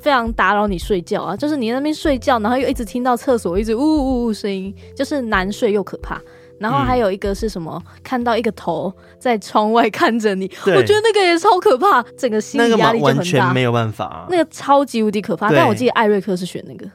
[0.00, 6.20] 非常打扰你睡觉啊，就是你那边睡觉，然后又一直听到厕所一直呜呜呜声音，就是难睡又可怕。
[6.60, 7.82] 然后还有一个是什么？
[7.84, 15.50] 嗯、看到一个头在窗外看着你，我觉得那个也超可怕，整个心理压力就很大，完全没有办法、啊，那个超级无敌可怕。
[15.50, 16.86] 但我记得艾瑞克是选那个。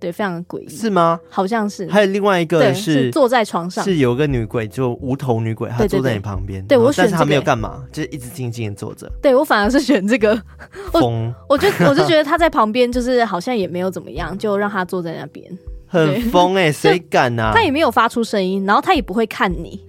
[0.00, 1.18] 对，非常的诡异，是吗？
[1.28, 1.84] 好像是。
[1.90, 6.64] 还有另外一个是，是坐在床上，是有个女鬼，就无头女鬼，她坐在你旁边。
[6.68, 9.10] 对我选，但是她没有干嘛，就是一直静静的坐着。
[9.20, 10.40] 对我反而是选这个
[10.92, 15.44] 疯，我我就我就觉得她在旁边，就是好像也没有怎么样，就让她坐在那边。
[15.88, 17.52] 很疯哎，谁敢呐？
[17.54, 19.84] 他也没有发出声音，然后他也不会看你，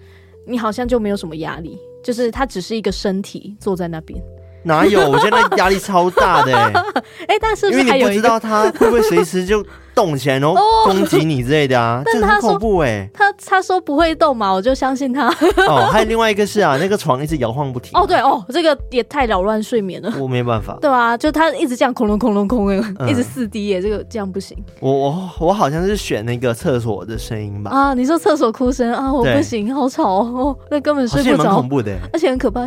[0.48, 4.20] 你好像就没有什么压力，就是他只是一个身体坐在那边。
[4.64, 5.10] 哪有？
[5.10, 6.74] 我觉得压力超大的哎、欸！
[7.28, 9.66] 哎、欸，但是，是因为你不知道他会不会随时就
[10.00, 13.10] 动起来，然后攻击你之类的啊， 这很恐怖哎、欸！
[13.14, 15.28] 他他说不会动嘛，我就相信他。
[15.68, 18.00] 哦，还有另外一个是啊，那个床一直摇晃不停。
[18.00, 20.14] 哦，对哦，这个也太扰乱睡眠了。
[20.18, 20.78] 我没办法。
[20.80, 24.58] 对啊，就他一直这样，空隆空隆空隆，嗯、一直四 D 耶，这个这样不行。
[24.80, 27.72] 我我我好像是选那个厕所的声音吧？
[27.72, 31.44] 啊，你说厕所哭声啊，我不行，好吵哦，那根本睡不着。
[31.44, 32.62] 蛮恐怖的，而且很可怕。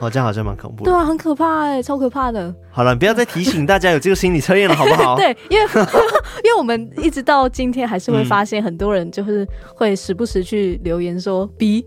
[0.00, 0.90] 哦，这样好像蛮恐怖的。
[0.90, 2.54] 对啊，很可怕哎，超可怕的。
[2.72, 5.16] 好了，不要再提醒大家有这个心理测验了，好不好？
[5.18, 5.64] 对，因为
[6.44, 11.84] 因为我们一直到今天还是会发现很多人就是会时不时去留言说 B，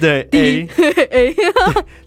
[0.00, 0.68] 对 D
[1.10, 1.34] A，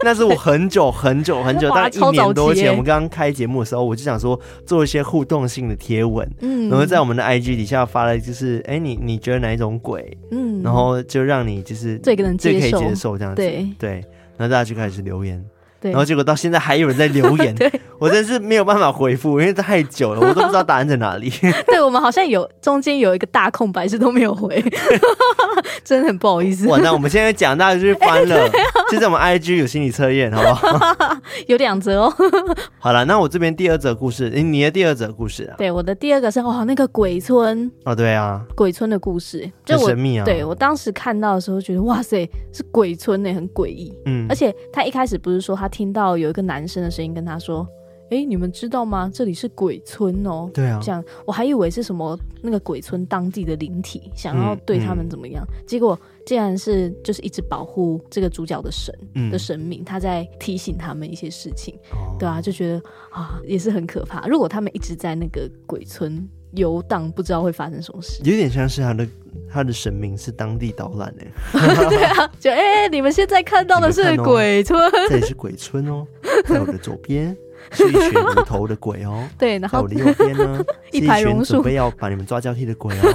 [0.04, 10.18] 那是我很久很久很久，大概一年多前，我们刚刚开节目的时候，我就想说做一些互动性的贴文，嗯，然后在我们的 IG 底下发了，就是哎，你你觉得哪一种鬼？
[10.32, 14.04] 嗯，然后就让你就是最能最可以接受这样子，对对。
[14.38, 15.48] 然后大家就开始留言，对
[15.90, 21.32] 然后结果到现在还有人在留言， 对我真是没有办法回复，因为太久了，我都不知道答案在哪里。
[21.68, 24.64] 对，我们好像有中间有一个大空白是都没有回，
[25.84, 26.68] 真的很不好意思。
[26.68, 28.50] 哇，那我们现在讲大家就是翻了，
[28.92, 31.18] 就在我们 IG 有心理测验，好不好？
[31.48, 32.14] 有两则哦。
[32.80, 35.56] 好了，那我这边第二则故事，你的第二则故事啊？
[35.58, 40.26] 对，我的第二个是哇，那个鬼村哦，对啊，鬼村的故事，就很神秘啊。
[40.26, 43.94] 对，我当时看到的时候觉得哇塞，是鬼村呢，很诡异。
[44.06, 44.26] 嗯。
[44.30, 47.68] 而且他一开始不是说他听到有一个男生的声音跟他说
[48.12, 49.10] ：“哎、欸，你们知道吗？
[49.12, 61.74] 这里是鬼村哦。”对啊，这样我还以为是什么那个鬼村当地的灵体想要对他们怎么样，嗯嗯、结果竟然是就是一直保护这个主角的神、嗯、的神明，他在提醒他们一些事情。
[61.92, 64.28] 哦、对啊，就觉得啊也是很可怕。
[64.28, 68.22] 如果他们一直在那个鬼村游荡，不知道会发生什么事。
[68.24, 69.08] 有点像是他的。
[69.54, 71.26] 他的神明是当地导览的，
[71.90, 76.06] 对啊，就哎、欸，你们现在看到的是鬼村，哦、这里是鬼村哦，
[76.46, 77.36] 在我的左边。
[77.74, 80.62] 是一群无头的鬼哦， 对，然后在我的右边呢，
[80.92, 83.14] 一排榕树，准备要把你们抓交替的鬼哦。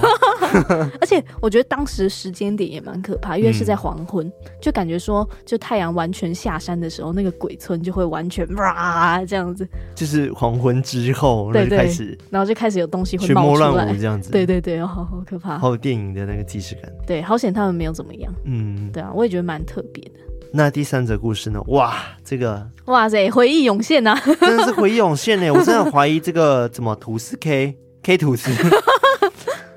[1.00, 4.30] 而且我觉得当时时间点也蛮可怕，因为是在黄昏，
[4.60, 9.66] 就感觉说，就太阳完全下山的时候，那个鬼村就会完全哇 这样子。
[9.94, 14.30] 就是黄昏之后，对对，开始，然后就开始有东西会冒出来，这样子。
[14.30, 16.92] 对对对，好好可怕，好有电影的那个即视感。
[17.06, 18.32] 对，好险他们没有怎么样。
[18.44, 20.20] 嗯，对啊，我也觉得蛮特别的。
[20.52, 21.60] 那第三则故事呢？
[21.66, 24.22] 哇，这个哇塞，回忆涌现呐、啊！
[24.40, 25.50] 真的是回忆涌现呢。
[25.52, 28.50] 我真的怀疑这个怎么吐司 K K 吐司。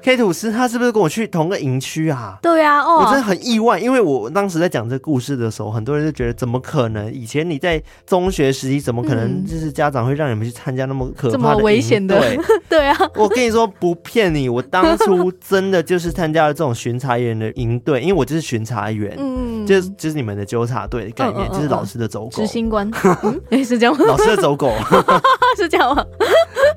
[0.09, 2.39] K 吐司他是不是跟我去同个营区啊？
[2.41, 7.13] 对啊，哦，我真的很意外，因为我当时在讲这个故事的时候，很多人就觉得怎么可能？
[7.13, 12.19] 以前你在中学时期怎么可能就是家长会让你们去参加那么可怕的、这么危险的？
[12.19, 22.89] 对， 对啊，我跟你说不骗你，我当初真的就是参加了这种巡查员的营队，因为我就是巡查员，嗯，就是就是你们的纠察队的概念，嗯嗯嗯嗯就是老师的走狗，执行官，
[23.51, 24.05] 哎，是这样吗？
[24.07, 24.73] 老师的走狗
[25.55, 26.03] 是这样吗？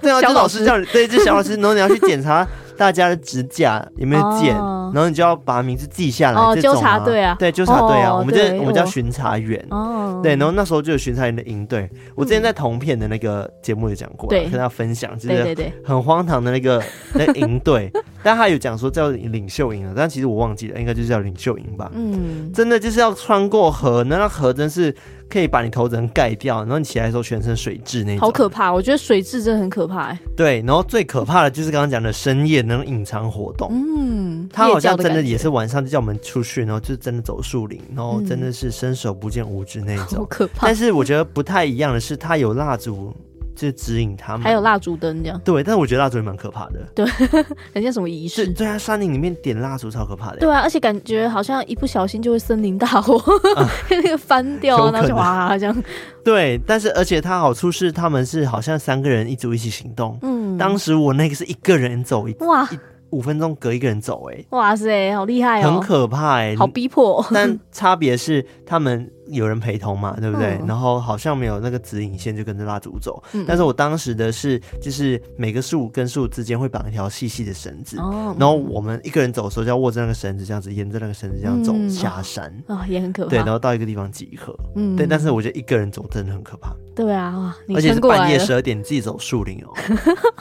[0.03, 2.47] 对啊，就老师叫你，对，就小老师，然后你要去检查。
[2.83, 4.53] 大家的指甲有没有剪？
[4.57, 6.41] 然后你就要把名字记下来。
[6.41, 9.65] 哦，纠察队啊，对，纠察队啊，我们这我们叫巡查员。
[9.71, 11.89] 哦，对，然后那时候就有巡查员的营队。
[12.17, 16.83] 我之前在同片的那个节目有讲过，跟大家分享，就是很荒唐的那个
[17.15, 17.89] 那营队。
[18.25, 21.89] 但他有讲说叫领袖营啊，但其实我忘记了，应该就是叫领袖营吧。
[21.95, 24.93] 嗯，真的就是要穿过河，那那河真是。
[25.33, 28.71] 可以把你头整盖掉，然后你起来的时候全身水蛭那种，好可怕！
[28.71, 30.19] 我觉得水蛭真的很可怕哎。
[30.37, 33.71] 对，然后最可怕的就是刚刚讲的深夜那种隐藏活动。
[33.73, 40.67] 嗯，他好像真的也是晚上就叫我们出去，然后就真的走树林，然后真的是伸手不见五指那种，好可怕。
[40.67, 43.15] 但是我觉得不太一样的是，他有蜡烛。
[43.63, 45.41] 就指引他们，还有蜡烛灯这样。
[45.45, 46.81] 对，但是我觉得蜡烛也蛮可怕的。
[46.95, 47.07] 对，
[47.73, 48.47] 很像什么仪式？
[48.49, 50.39] 对啊，山林里面点蜡烛超可怕的。
[50.39, 53.17] 对啊，而且感觉好像一不小心就会森林大火，
[53.55, 55.85] 啊、 那个翻掉，啊，那就哇这样。
[56.25, 60.19] 对，但是而且它好处是他们是好像三个人一组一起行动。
[60.23, 62.69] 嗯，当时我那个是一个人走一哇。
[63.13, 67.25] 五分钟隔一个人走，哎，哇塞，好厉害哦，很可怕哎，好逼迫。
[67.33, 70.59] 但差别是他们有人陪同嘛，对不对？
[70.61, 73.23] 嗯、然后好像没有那个指引线，就跟着蜡烛走。
[73.33, 83.31] 嗯、但是我当时的是，就是每个树跟树之间会绑一条细细的绳子，哦、然后我们一个人走的时候就要握着那个绳子，这样子沿着那个绳子这样走、嗯、下山啊、哦，也很可怕。
[83.31, 84.55] 对，然后到一个地方集合。
[84.75, 85.07] 嗯，对。
[85.07, 86.75] 但是我觉得一个人走真的很可怕。
[86.95, 89.73] 对啊，哇，而且是半夜十二点自己走树林哦，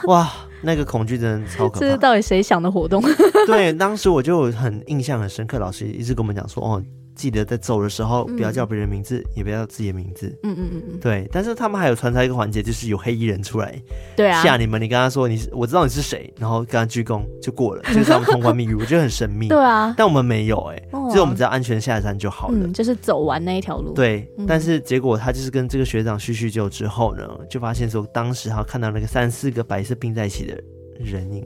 [0.08, 0.32] 哇，
[0.62, 1.80] 那个恐惧真的超可怕。
[1.80, 3.02] 这是到底谁想的活动？
[3.48, 6.84] 对，当时我就很印象很深刻，老师一直跟我们讲说，哦。
[7.16, 10.28] 记得在走的时候不要叫别人名字，嗯、也不要叫自己的名字。
[10.44, 11.28] 嗯嗯嗯嗯，对。
[11.32, 13.82] 但是他们还有穿插一个环节，就是有黑衣人出来，
[14.16, 14.82] 对啊，吓你们。
[14.82, 19.48] 你跟他说你是，我知道你是谁，然后跟他鞠躬就过了，就是他们通关密语， 我觉得很神秘。
[19.48, 23.94] 对啊，但我们没有哎、欸，哦啊、就是我们只要安全下山就好了，嗯、就是走完那一条路。
[23.94, 30.60] 对，嗯、但是结果他就是跟这个学长叙叙旧之后呢，就发现说当时他看到那个三四个白色并在一起的
[31.00, 31.46] 人影。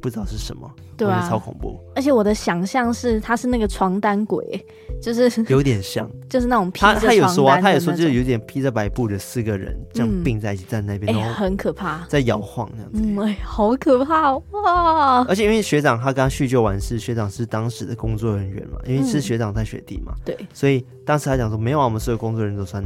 [0.00, 1.78] 不知道是什么，对啊，超恐怖。
[1.94, 4.64] 而且我的想象是，他是那个床单鬼，
[5.02, 15.24] 就是有点像， 就是那种披他他有说啊，他有说就是有点披着白布的四个人这样并在一起站那边，哎，很可怕，在摇晃这样子，嗯，哎，好可怕哇！
[15.28, 22.84] 而且因为学长他刚叙旧完事，学长是当时的工作人员嘛，因为是学长带学弟嘛，对，所以当时他讲说，没有啊，我们所有工作人员都穿。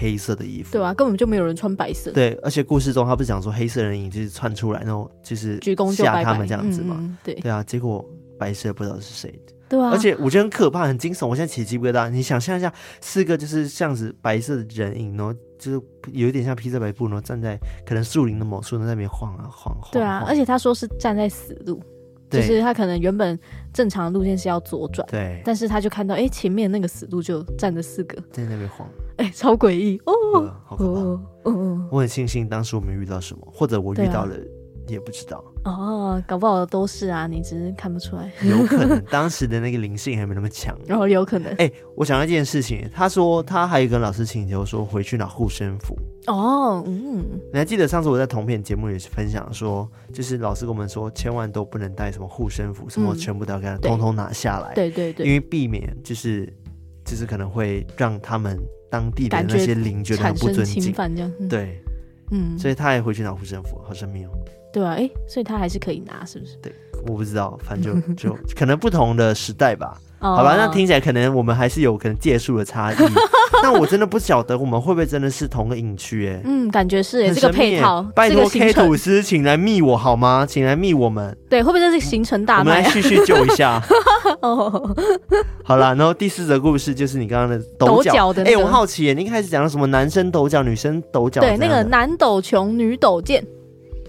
[0.00, 2.10] 黑色的衣服，对啊，根本就没有人穿白色。
[2.12, 7.16] 对，而且故事中他不是讲说黑色人影就是窜出来，然后就是鞠躬吓他们这样子嘛？
[7.22, 8.02] 对对啊，结果
[8.38, 11.26] 白色不知道是谁的，对啊，而且我觉得很可怕，很惊悚。
[11.26, 12.08] 我现在起鸡皮疙瘩。
[12.08, 12.72] 你想象一下，
[13.02, 15.80] 四个就是像是白色的人影，然后就是
[16.12, 19.90] 有一点像披着白布，然后站在可能树林的某处在那边晃啊晃晃。
[19.92, 21.82] 对啊，而且他说是站在死路。
[22.30, 23.36] 就是他可能原本
[23.72, 28.88] 正常的路线是要左转，对，但是他就看到哎、欸、前面那个死路就站着四个在那边晃，
[29.20, 30.12] 哎、欸、超诡异哦，
[30.64, 34.34] 好可怕，嗯嗯，我很庆幸当时我没遇到什么，或者我遇到了。
[34.88, 38.28] 也不知道哦，搞不好都是啊，你只是看不出来。
[38.42, 41.52] 有可能当时的那个灵性还没那么强，然 后有可能。
[41.52, 45.96] 哎、欸，我想到一件事情，他说他还有跟老师请求说回去拿护身符。
[46.26, 54.74] 哦，嗯，你还记得上次我在同片节目也是分享说，就是老师跟我们说，千万都不能带什么护身符，什么全部都要给他通通拿下来。
[54.74, 56.52] 对对对，因为避免就是
[57.04, 58.58] 就是可能会让他们
[58.90, 61.32] 当地的那些灵觉得很不尊敬，这样。
[61.48, 61.80] 对，
[62.32, 64.30] 嗯，所以他也回去拿护身符，好像没有。
[64.72, 66.56] 对啊，哎，所以他还是可以拿，是不是？
[66.56, 66.72] 对，
[67.06, 70.00] 我不知道，反正就 就可能不同的时代吧。
[70.20, 72.96] 好吧，那听起来可能我们还是有可能届数的差异。
[73.62, 76.28] 那我真的不晓得我们会不会真的是同个影区？
[76.28, 80.46] 哎，嗯，感觉是哎，这个配套，拜托 K 吐司，请来密我好吗？
[80.48, 81.36] 请来密我们。
[81.48, 82.70] 对，会不会这是行程大卖？
[82.70, 83.82] 我们来叙叙旧一下。
[84.40, 84.96] 哦，
[85.64, 88.44] 好了，然后第四则故事就是你刚刚的抖脚的。
[88.44, 91.40] 哎，我好奇，你一开始讲的什么男生抖脚，女生抖脚？
[91.40, 93.44] 对，那个男抖穷，女抖贱。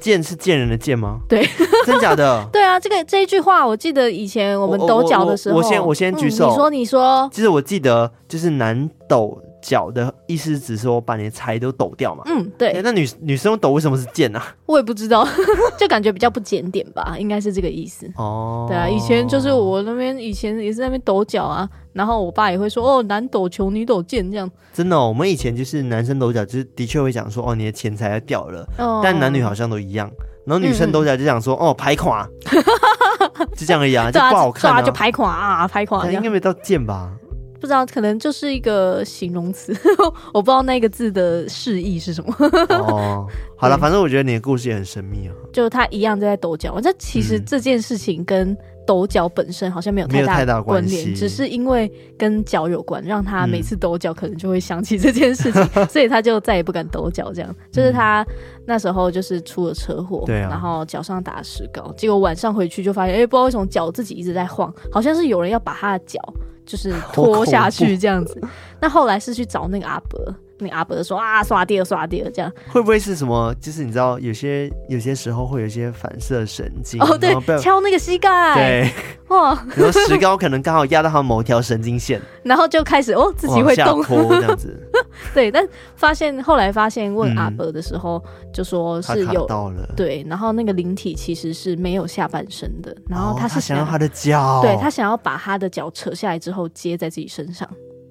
[0.02, 1.20] 贱是贱人的贱吗？
[1.30, 1.48] 对，
[1.86, 2.44] 真假的？
[2.52, 12.24] 对啊，这个这一句话，我记得以前我们抖脚的时候，我，先我先举手，嗯、你说你说，其实我记得就是男抖脚的意思，只是说把你的财都抖掉嘛。
[12.26, 12.72] 嗯，对。
[12.72, 14.44] 欸、那女女生抖为什么是贱啊？
[14.66, 15.28] 我也不知道，
[15.78, 18.12] 就感觉比较不检点吧，应该是这个意思。
[18.16, 24.50] 哦，对啊，以前就是我那边以前也是在那边抖脚啊，然后我爸也会说哦，男抖穷，女抖贱这样。
[24.74, 28.68] 真的、哦，我们以前就是男生抖脚，就是的确会讲说哦，你的钱财要掉了。
[28.78, 29.02] 哦。
[29.04, 30.10] 但男女好像都一样。
[30.44, 32.28] 然后女生抖脚就讲说、嗯、哦，排垮，
[33.56, 36.10] 就这样而已啊，就不好看啊，啊就排垮啊，排垮。
[36.12, 37.12] 应该没到贱吧？
[37.62, 39.72] 不知道，可能就是一个形容词，
[40.34, 42.36] 我不知道那个字的释义是什么。
[42.70, 45.34] 哦，好了，反正我觉得你的故事也很神秘啊。
[45.54, 48.58] 就他一样在抖脚，这其实这件事情跟
[48.88, 57.32] 抖脚本身好像没有太大关联，只是因为跟脚有关，让他每次抖脚可能就会想起这件事情，嗯、 所以他就再也不敢抖脚。
[57.32, 58.26] 这样，就是他
[58.66, 66.20] 那时候就是出了车祸，对啊，然后脚上打石膏，结果晚上回去就发现，哎、欸，不知道为什么脚自己一直在晃，好像是有人要把他的脚。
[66.72, 68.40] 就是拖下去这样子，
[68.80, 70.18] 那后来是去找那个阿伯，
[70.62, 73.54] 那阿伯说啊，刷掉刷掉这样，会不会是什么？
[73.60, 78.92] 就是你知道，有些有些时候会有一些反射神经哦，对，敲那个膝盖，对，
[79.30, 84.02] 哇，然后石膏可能刚好压到他某条神经线，然后就开始哦，自己会动。
[84.04, 84.80] 这样子，
[85.34, 97.68] 对，但发现后来发现问阿伯的时候，就说是有到了，对，然后那个灵体其实是没有下半身的，然后他是想要他的脚，对，他想要把他的脚扯下来之后接在自己身上。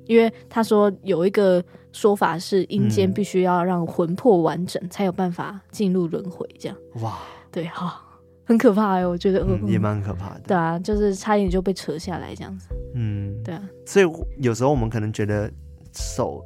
[0.07, 1.63] 因为他说有一个
[1.93, 7.19] 说法是阴间必须要让魂魄完整，才有办法进入轮回，这样哇，
[7.51, 7.93] 对哈、哦，
[8.45, 10.41] 很可怕哎，我觉得、嗯、也蛮可怕的。
[10.47, 12.69] 对啊，就是差一点就被扯下来这样子。
[12.95, 13.63] 嗯，对啊。
[13.87, 14.07] 所以
[14.39, 15.51] 有时候我们可能觉得
[15.93, 16.45] 手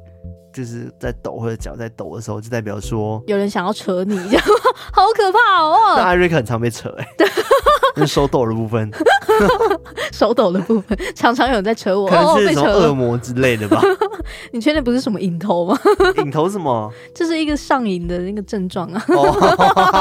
[0.55, 4.43] 就是在抖或者脚在抖的时候，就代表说有人想要扯你， 这样
[4.93, 5.95] 好可怕哦。
[5.97, 7.05] 那艾瑞克很常被扯哎。
[7.97, 8.91] 那手抖的部分，
[10.11, 13.81] 手抖的部分，常常有人在扯我，可能是哦、什么恶魔之类的吧？
[14.51, 15.79] 你确定不是什么瘾头吗？
[16.17, 16.91] 瘾头什么？
[17.15, 19.01] 这是一个上瘾的那个症状啊。
[19.07, 19.93] 哦，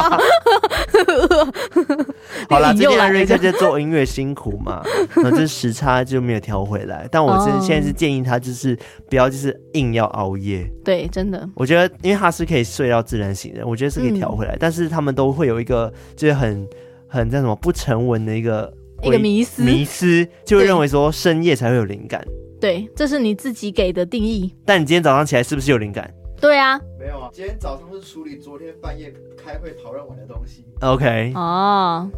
[2.51, 4.83] 好啦，最近艾瑞克在做音乐辛苦嘛，
[5.15, 7.07] 然后这时差就没有调回来。
[7.13, 8.77] 但我是、哦、现在是建议他，就是
[9.09, 10.44] 不要就是硬要熬夜。
[10.85, 14.55] 对，真的，我觉得因为他是可以睡到自然醒的，我觉得是可以调回来。
[14.55, 16.69] 嗯、但是他们都会有一个就是很
[17.09, 18.73] 很叫什么不成文的一个
[19.03, 22.25] 一个迷思，迷思就会认为说深夜才会有灵感。
[22.61, 24.55] 对，这是你自己给的定义。
[24.65, 26.13] 但你今天早上起来是不是有灵感？
[26.41, 30.65] 对啊，没有啊，今天早上是处理昨天半夜开会讨论完的东西。
[30.81, 32.09] OK，哦，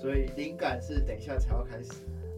[0.00, 1.90] 所以灵感是等一下才要开始。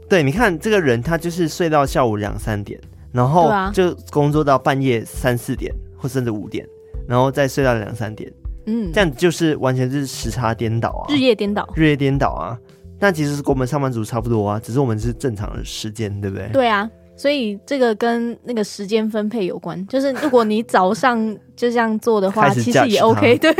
[0.09, 2.81] 对，你看这个人，他就是睡到下午两三点，
[3.13, 6.67] 然后就工作到半夜三四点，或甚至五点，
[7.09, 8.31] 然后再睡到两三点。
[8.67, 12.59] 嗯，这样就是完全是时差颠倒啊，日夜颠倒，日夜颠倒啊。
[13.01, 16.49] 那其实是跟我们上班族差不多啊，只是我们是正常的时间，对不对？
[16.53, 16.89] 对啊。
[17.17, 21.19] 所以这个跟那个时间分配有关，就是如果你早上
[21.57, 23.37] 就这样做的话，其实也 OK。
[23.39, 23.53] 对，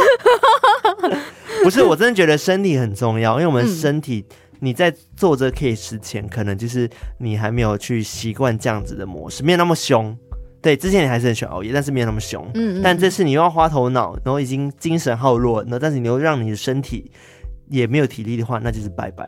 [1.62, 4.24] 不是，我真的觉得身体很重要，因为我们身体
[4.60, 6.88] 你在做这个 case 前，可能就是
[7.18, 10.16] 你还没有去习惯这样子的模式，没有那么凶。
[10.62, 12.46] 对，之前你还是很喜欢熬夜，但是没有那么凶。
[12.54, 17.10] 嗯，但这次你又要花头脑，然后已经精神耗弱，然后但是你又让你的身体
[17.68, 19.26] 也没有体力的话，那就是拜拜。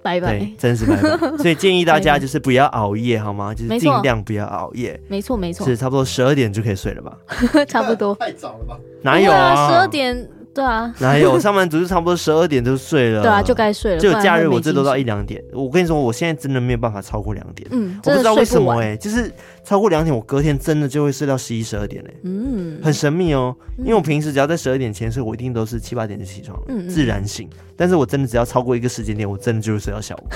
[0.00, 1.36] 拜拜，对，真是拜拜。
[1.38, 3.52] 所以建议大家就是不要熬夜，好吗？
[3.54, 4.98] 就是尽量不要熬夜。
[5.08, 7.16] 没错，没错，是差不多十二点就可以睡了吧？
[7.66, 8.78] 差不多， 太早了吧？
[9.02, 9.70] 哪有啊？
[9.70, 10.28] 十二点。
[10.58, 13.22] 对啊，哪有上班族就差不多十二点就睡了？
[13.22, 14.00] 对啊，就该睡了。
[14.00, 15.40] 就假日我最多到一两点。
[15.52, 17.68] 我跟你说，我现在真的没有办法超过两点。
[17.70, 19.32] 嗯，我不知道为什么哎、欸，就是
[19.62, 22.16] 超过两点，我隔天真的就会睡到十一、十二点嘞、欸。
[22.24, 23.54] 嗯，很神秘哦。
[23.78, 27.48] 因为我平时只要在十二点前睡，我一定都是七八点就起床，嗯，自然醒。
[27.76, 30.26] 但是我真的只要超过一个时间点，我真的就会睡到下午。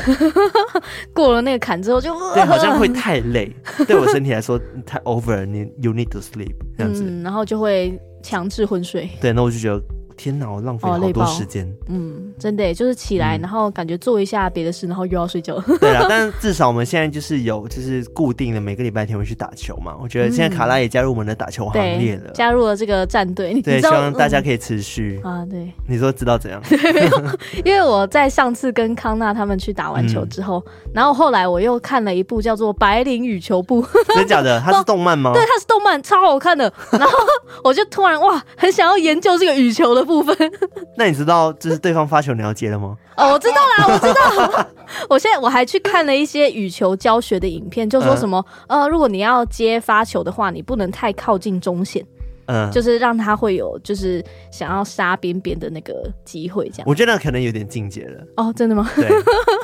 [1.12, 3.52] 过了那个坎之后就，对，好像会太累，
[3.88, 4.56] 对我身体来说
[4.86, 9.10] 太 over，你 you need to sleep 这样子，嗯，然后就会强制昏睡。
[9.20, 9.82] 对，那我就觉得。
[10.16, 11.66] 天哪，我浪费了好多时间。
[11.66, 15.58] 哦、嗯，真的，就是起来，然后感觉做一下别的事，然后又要睡觉。
[15.80, 19.94] 对啊， 但至少我们现在就是有，就是固定的每个礼拜天会去打球嘛。
[20.00, 23.60] 我觉得现在卡拉也加入我们的打球行列了，加入了这个战队。
[23.62, 25.46] 对，希望大家可以持续、嗯、啊。
[25.50, 26.60] 对，你说知道怎样？
[26.68, 26.78] 对，
[27.64, 33.82] 因为我在上次跟康纳他们去打完球之后，嗯、然后后来我又看了一部叫做《白领羽球部》。
[34.08, 34.60] 真的假的？
[34.60, 35.32] 它是动漫吗？
[35.32, 36.72] 对，它是动漫，超好看的。
[36.90, 37.18] 然后
[37.64, 40.36] 我就突然哇，很想要研究这个羽球的部分。
[40.96, 42.96] 那你知道这是对方发球你要接了吗？
[43.16, 44.66] 哦，我知道啦，我知道。
[45.08, 52.04] 我现在我还去看了一些羽球教学的影片，就说什么、嗯、呃，如果你要接发球的话，你不能太靠近中线。
[52.46, 56.84] 嗯，就是让他会有就是想要杀边边的那个机会，这样。
[56.86, 58.24] 我觉得可能有点境界了。
[58.36, 58.88] 哦，真的吗？
[58.96, 59.08] 对，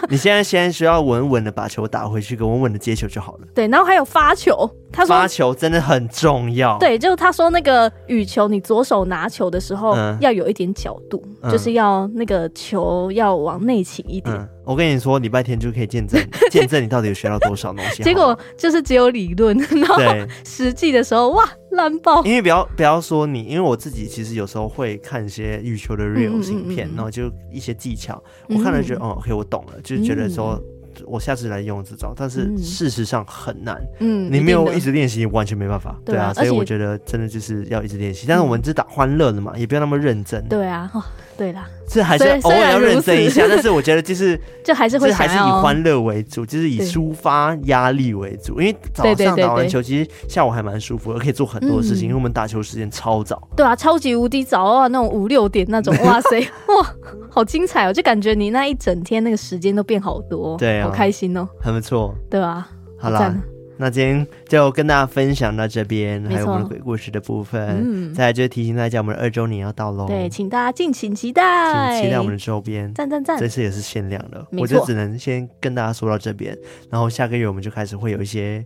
[0.08, 3.46] 你现在先需要稳稳的把球打回去，跟稳稳的接球就好了。
[3.54, 6.78] 对，然后还有发球，他说发球真的很重要。
[6.78, 14.34] 对，就他说那个羽球，你左手拿球的时候要有一点角度，嗯、就是要那个球要往内倾一点。
[14.34, 18.02] 嗯我跟你说，礼拜天就可以见证 见证你到底有学到多少东西。
[18.02, 19.96] 结果就是只有理论，然后
[20.44, 22.22] 实际的时候哇烂爆。
[22.22, 30.62] 因为不要不要说你，因为我自己其实有时候会看一些羽球的 real 影片，嗯嗯嗯，然后就一些技巧，我看了觉得、嗯、哦，OK，我懂了，就是觉得说。
[31.06, 33.80] 我下次来用这招，但是事实上很难。
[34.00, 35.96] 嗯，你没有一直练习，完全没办法。
[36.04, 38.26] 对啊，所以我觉得真的就是要一直练习。
[38.26, 40.44] 但是我们只打欢乐的嘛，也不要那么认真。
[40.48, 40.90] 对啊，
[41.38, 43.46] 对啦，这还是偶尔要认真一下。
[43.48, 48.60] 但是我觉得就是， 就还是会还是以欢乐为主，就是以抒发压力为主。
[48.60, 52.06] 因为早上打完球，其实下午还蛮舒服，而可以做很多事情。
[52.06, 53.40] 因为我们打球时间超早。
[53.56, 56.94] 对啊，超级无敌早啊，那种五六点那种， 哇塞，哇，
[57.30, 57.92] 好精彩哦！
[57.92, 60.56] 就感觉你那一整天那个时间都变好多。
[60.58, 60.88] 对啊。
[60.88, 62.68] 好开心哦，很不错，对啊？
[62.98, 63.32] 好啦，
[63.78, 67.80] 那今天就跟大家分享到这边，还有我们的鬼故事的部分。
[67.80, 73.38] 嗯，再来就是提醒大家，我们的二周年要到喽，对，请大家敬请期待，请期待我们的周边，赞赞赞！
[73.38, 76.56] 这次也是限量的，我就只能先跟大家说到这边，
[76.90, 78.64] 然后下个月我们就开始会有一些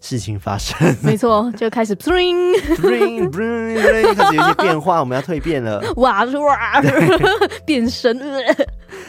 [0.00, 3.74] 事情发生，没错，就开始 bling bling bling，
[4.14, 6.82] 开始有些变化，我们要蜕变了，哇哇，
[7.66, 8.18] 变身。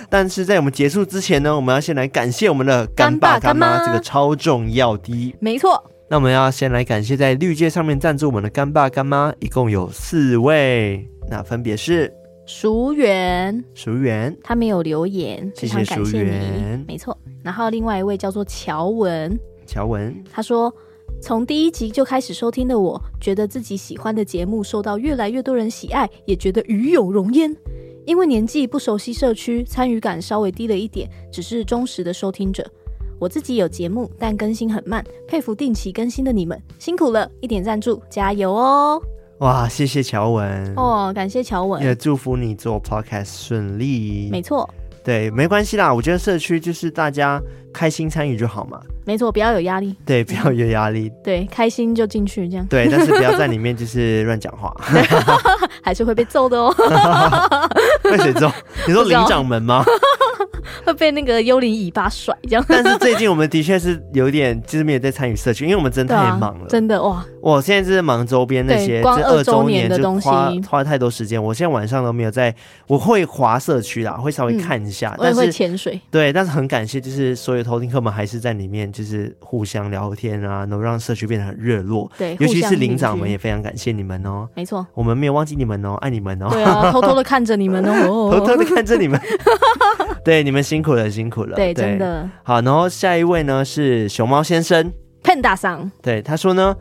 [0.09, 5.35] 但是在我们结束之前呢，我们要先来感谢我们的干爸干妈，这个超重要的。
[5.39, 12.13] 没错，那我们要先来感谢在绿界上面赞助我们的干爸干妈，一共有四位，那分别是？
[12.45, 17.17] 熟媛、熟媛，他没有留言，谢谢淑媛，没错。
[17.41, 20.73] 然后另外一位叫做乔文，乔文，他说
[21.21, 27.55] 从第一集就开始收听的我，觉得自己喜欢的节目受到越来越多人喜爱，也觉得与有荣焉。
[28.05, 32.65] 因为年纪不熟悉社区，参与感稍微低了一点，只是忠实的收听者。
[33.19, 37.29] 我自己有节目，但更新很慢，佩服定期更新的你们，辛苦了！
[37.39, 38.99] 一点赞助，加油哦！
[39.41, 44.27] 哇，谢谢乔文哦，感谢乔文，也祝福你做 podcast 顺利。
[44.31, 44.67] 没错，
[45.03, 47.41] 对，没关系啦，我觉得社区就是大家
[47.73, 48.79] 开心参与就好嘛。
[49.03, 49.95] 没错，不要有压力。
[50.05, 51.11] 对，不要有压力。
[51.23, 52.65] 对，开心就进去这样。
[52.67, 54.71] 对，但是不要在里面就是乱讲话，
[55.81, 56.71] 还是会被揍的哦。
[58.03, 58.51] 被谁揍？
[58.87, 59.83] 你说领掌门吗？
[60.85, 62.65] 会被那个幽灵尾巴甩这样。
[62.67, 66.67] 但是最近我们的确是有点，就是没有在参与社区，因为我们真的太忙了。
[66.67, 67.25] 真的哇！
[67.41, 70.29] 我现在就是忙周边那些，光二周年的东西，
[70.69, 71.41] 花了太多时间。
[71.41, 72.53] 我现在晚上都没有在，
[72.87, 75.15] 我会划社区啦，会稍微看一下。
[75.17, 75.99] 我也会潜水。
[76.11, 82.09] 对，但是很感谢，就是所有偷听客们还是在里面，就是互相聊天啊，能让社区变得很热络。
[82.17, 84.47] 对，尤其是领长们也非常感谢你们哦。
[84.55, 86.47] 没错，我们没有忘记你们哦，爱你们哦。
[86.51, 89.19] 对啊，偷偷的看着你们哦， 偷偷的看着你们。
[90.23, 91.55] 对， 你们辛苦了，辛苦了。
[91.55, 92.29] 对，真的。
[92.43, 94.91] 好，然后下一位呢是熊猫先生
[95.23, 95.91] ，Panda 桑。
[96.01, 96.75] 对，他说呢，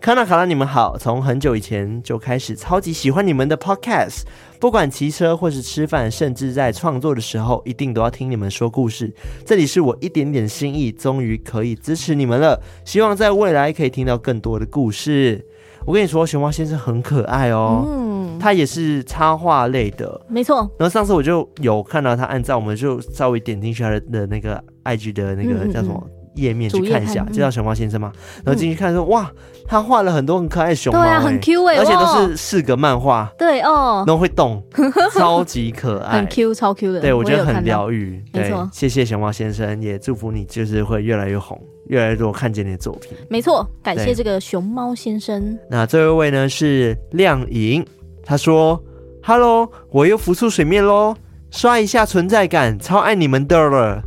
[0.00, 4.22] 卡纳卡拉，你们好，从很久以前就开始超级喜欢你们的 Podcast，
[4.60, 9.12] 不管骑车或是吃饭，甚至在创作的时候，一定都要听你们说故事。
[9.44, 12.60] 这里是我一点点心意，终于可以支持你们了。
[12.84, 15.44] 希望在未来可以听到更多的故事。
[15.86, 18.13] 我跟你说，熊猫先生很可爱哦，嗯，
[18.44, 20.56] 他也是插画类的，没错。
[20.78, 28.12] 然后上次我就有看到他按照，我们就稍微点进去他的那个 IG 的那个叫什么页面去看一下，就叫熊猫先生嘛。
[28.44, 29.32] 然后进去看说，哇，
[29.66, 34.62] 他画了很多很可爱的熊猫，对啊，很 Q 哎，而且都是四格漫画，对哦，然后会动，
[35.16, 38.68] 超级可爱，很 Q，超 Q 的，对我觉得很疗愈，没错。
[38.74, 41.58] 谢谢熊猫先生，也祝福你就是会越来越红。
[41.88, 45.58] 越来越多看见你的作品，没错，感谢这个熊猫先生。
[45.70, 47.84] 那最后一位呢是亮颖，
[48.24, 48.82] 他说
[49.22, 51.14] ：“Hello，我又浮出水面喽，
[51.50, 54.02] 刷一下存在感，超爱你们的了，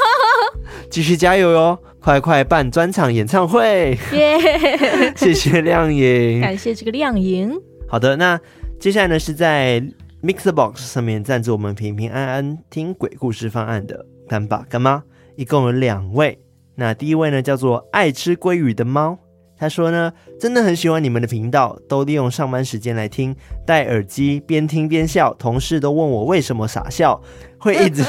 [0.90, 5.12] 继续加油哟，快快办专场演唱会，耶！
[5.16, 7.52] 谢谢亮颖，感谢这个亮颖。
[7.88, 8.40] 好的，那
[8.80, 9.82] 接下来呢是在
[10.22, 15.02] Mixerbox 上面赞助我们平平安安听鬼故事方案的干爸干妈，
[15.36, 16.38] 一共有两位。”
[16.74, 19.18] 那第一位呢，叫做爱吃鲑鱼的猫，
[19.62, 23.32] 他说呢，真的很喜欢你们的频道，都利用上班时间来听，
[23.64, 27.22] 戴耳机边听边笑，同事都问我为什么傻笑，
[27.58, 28.02] 会一直，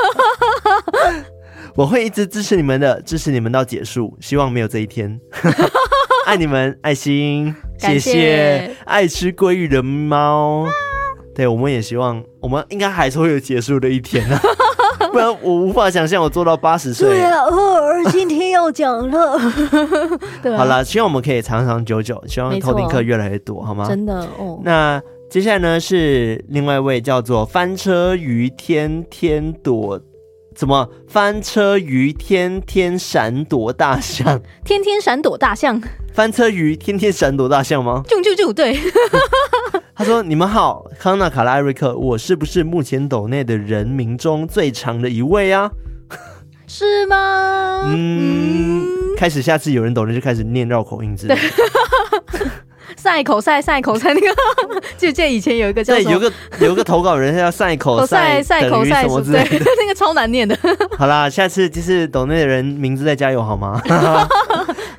[1.74, 5.18] 我会一直支持你们的，支持你们到结束，希望没有这一天，
[6.26, 8.76] 爱你们，爱心， 谢谢，谢。
[8.84, 10.66] 爱吃鲑鱼的猫，
[11.34, 14.38] 对，我们也希望，我们应该还是会有结束的一天呢。
[15.12, 17.08] 不然我无法想象我做到八十岁。
[17.08, 19.38] 对啊，儿今天要讲了。
[20.42, 23.86] 对啊、好了，希望我们可以长长久久，希望偷听客越来越多，好吗？
[23.88, 24.60] 真的哦。
[24.62, 29.98] 那接下来呢是另外一位叫做翻车鱼天天躲，
[30.54, 34.40] 怎么翻车鱼天天闪躲大象？
[34.64, 35.80] 天天闪躲大象？
[36.20, 38.02] 翻车鱼天天闪躲大象吗？
[38.06, 38.78] 就就就对。
[39.96, 45.70] 他说：“你们好，康纳、卡拉、艾瑞克，我是不是目前斗内的人名中最长的一位啊？
[46.66, 47.84] 是吗？
[47.86, 51.26] 嗯，嗯开始下次有人斗内就开始念绕口音字。
[51.32, 51.38] 对
[52.96, 54.26] 赛口赛赛口赛那个，
[54.98, 60.58] 就记得以前有一个叫对，有个有个投稿人叫赛口赛赛口赛什么之类的，那个超难念的。
[60.98, 63.80] 好啦，下次就是斗内的人名字再加油好吗？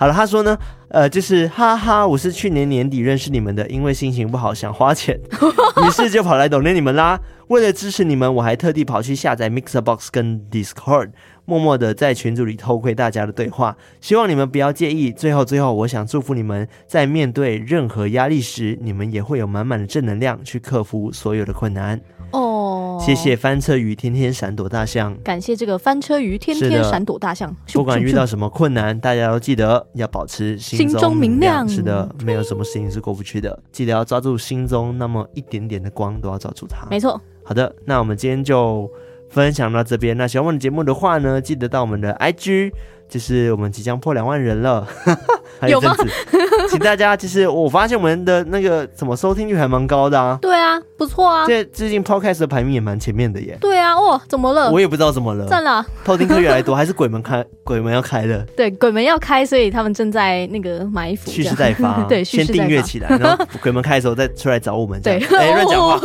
[0.02, 0.58] 好了，他说呢。”
[0.92, 5.18] 呃，就是哈哈，我是去年年底认识你们的，因为心情不好想花钱，
[5.88, 7.18] 于是就跑来抖内你们啦。
[7.48, 11.12] 为了支持你们，我还特地跑去下载 Mixer Box 跟 Discord，
[11.46, 13.78] 默默的在群组里偷窥大家的对话。
[14.02, 15.14] 希望你们不要介意。
[15.14, 21.98] 最后，最后，我想祝福你们在面对任何压力时，你们也会有满满的正能量去克服所有的困难。
[22.32, 27.56] 哦，谢谢翻车鱼天天闪躲大象，感谢这个翻车鱼天天闪躲大象。
[27.74, 31.68] 不管遇到什么困难，大家都记得要保持心中明亮。
[31.68, 33.58] 是的，没有什么事情是过不去的。
[33.72, 36.88] 记得要抓住心中那么一点点的光，都要抓住它。
[36.90, 37.20] 没错。
[37.44, 38.90] 好的，那我们今天就
[39.30, 40.16] 分享到这边。
[40.18, 42.72] 那喜欢我们的节目的话呢，记得到我们的 IG。
[43.12, 44.88] 就是我们即将破两万人了，
[45.60, 46.08] 还有阵子，
[46.72, 54.72] 请大家其实我发现我们的那个怎么收听率还蛮高的啊，对啊，不错啊，这最近 Podcast 的排名也蛮前面的耶，对啊，哇，怎么了？
[54.72, 66.00] 我也不知道怎么了，赞了，偷听客越来越多， 还是鬼门开，鬼门要开了，对，鬼门要开，所以他们正在那个埋伏，蓄势待发， 对，先订阅起来， 然后鬼门开的时候再出来找我们，对，哎，乱讲话，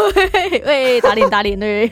[0.67, 1.87] 喂，打脸打脸，对，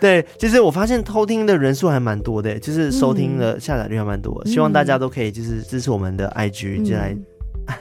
[0.00, 5.20] 对，其实我发现偷听的人数还蛮多的，就是收听的下载率还蛮多，希望大家都可以。
[5.20, 7.14] 可以就是支持我们的 IG，就来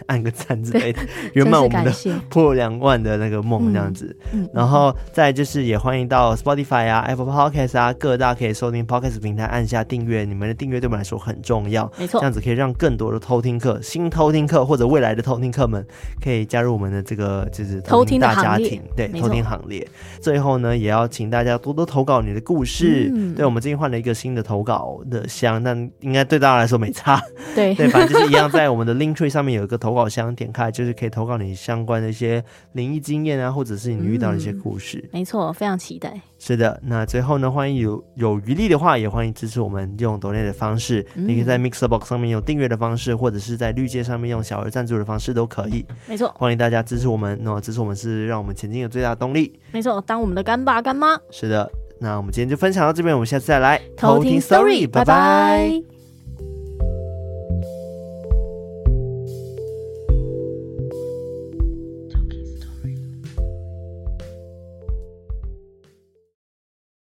[0.08, 1.00] 按个赞之类的，
[1.34, 1.92] 圆满我们的
[2.30, 4.16] 破两万的那个梦这样子。
[4.54, 15.86] 然后再就是也欢迎到 Spotify 啊、Apple Podcast 啊各大可以收听 Podcast 平台按下订阅，你们的订阅对我们来说很重要，没错，这样子可以让更多的偷听客、新偷听客或者未来的偷听客们
[16.22, 19.88] 可以加入我们的这个就是偷听大家庭，对，偷听行列。
[20.22, 23.10] 最后呢，也要请大家多多投稿你的故事。
[23.14, 27.22] 嗯、对，我们最近换了一个新的投稿的箱，但应该对大家来说没差。
[27.56, 35.00] 对对，反正就是一样，在我们的 Linktree 上面有一个投稿箱，点开就是可以投稿你相关的一些灵异经验啊，或者是你遇到的一些故事。
[35.06, 36.20] 嗯、没错，非常期待。
[36.38, 41.06] 是的，那最后呢，欢迎有有余力的话，也欢迎支持我们用抖内的方式。
[41.16, 45.86] 嗯、你可以在 Mixerbox 上面用订阅的方式，或者是在绿界上面用小额赞助的方式都可以。
[46.08, 49.60] 没错，欢迎大家支持我们，那支持我们是让我们前进的最大动力。
[49.72, 51.20] 没错，当我们的干爸干妈。
[51.32, 51.70] 是的，
[52.00, 54.88] 那我们今天就分享到这边，我们下次再来偷听拜。
[54.88, 55.99] 拜拜。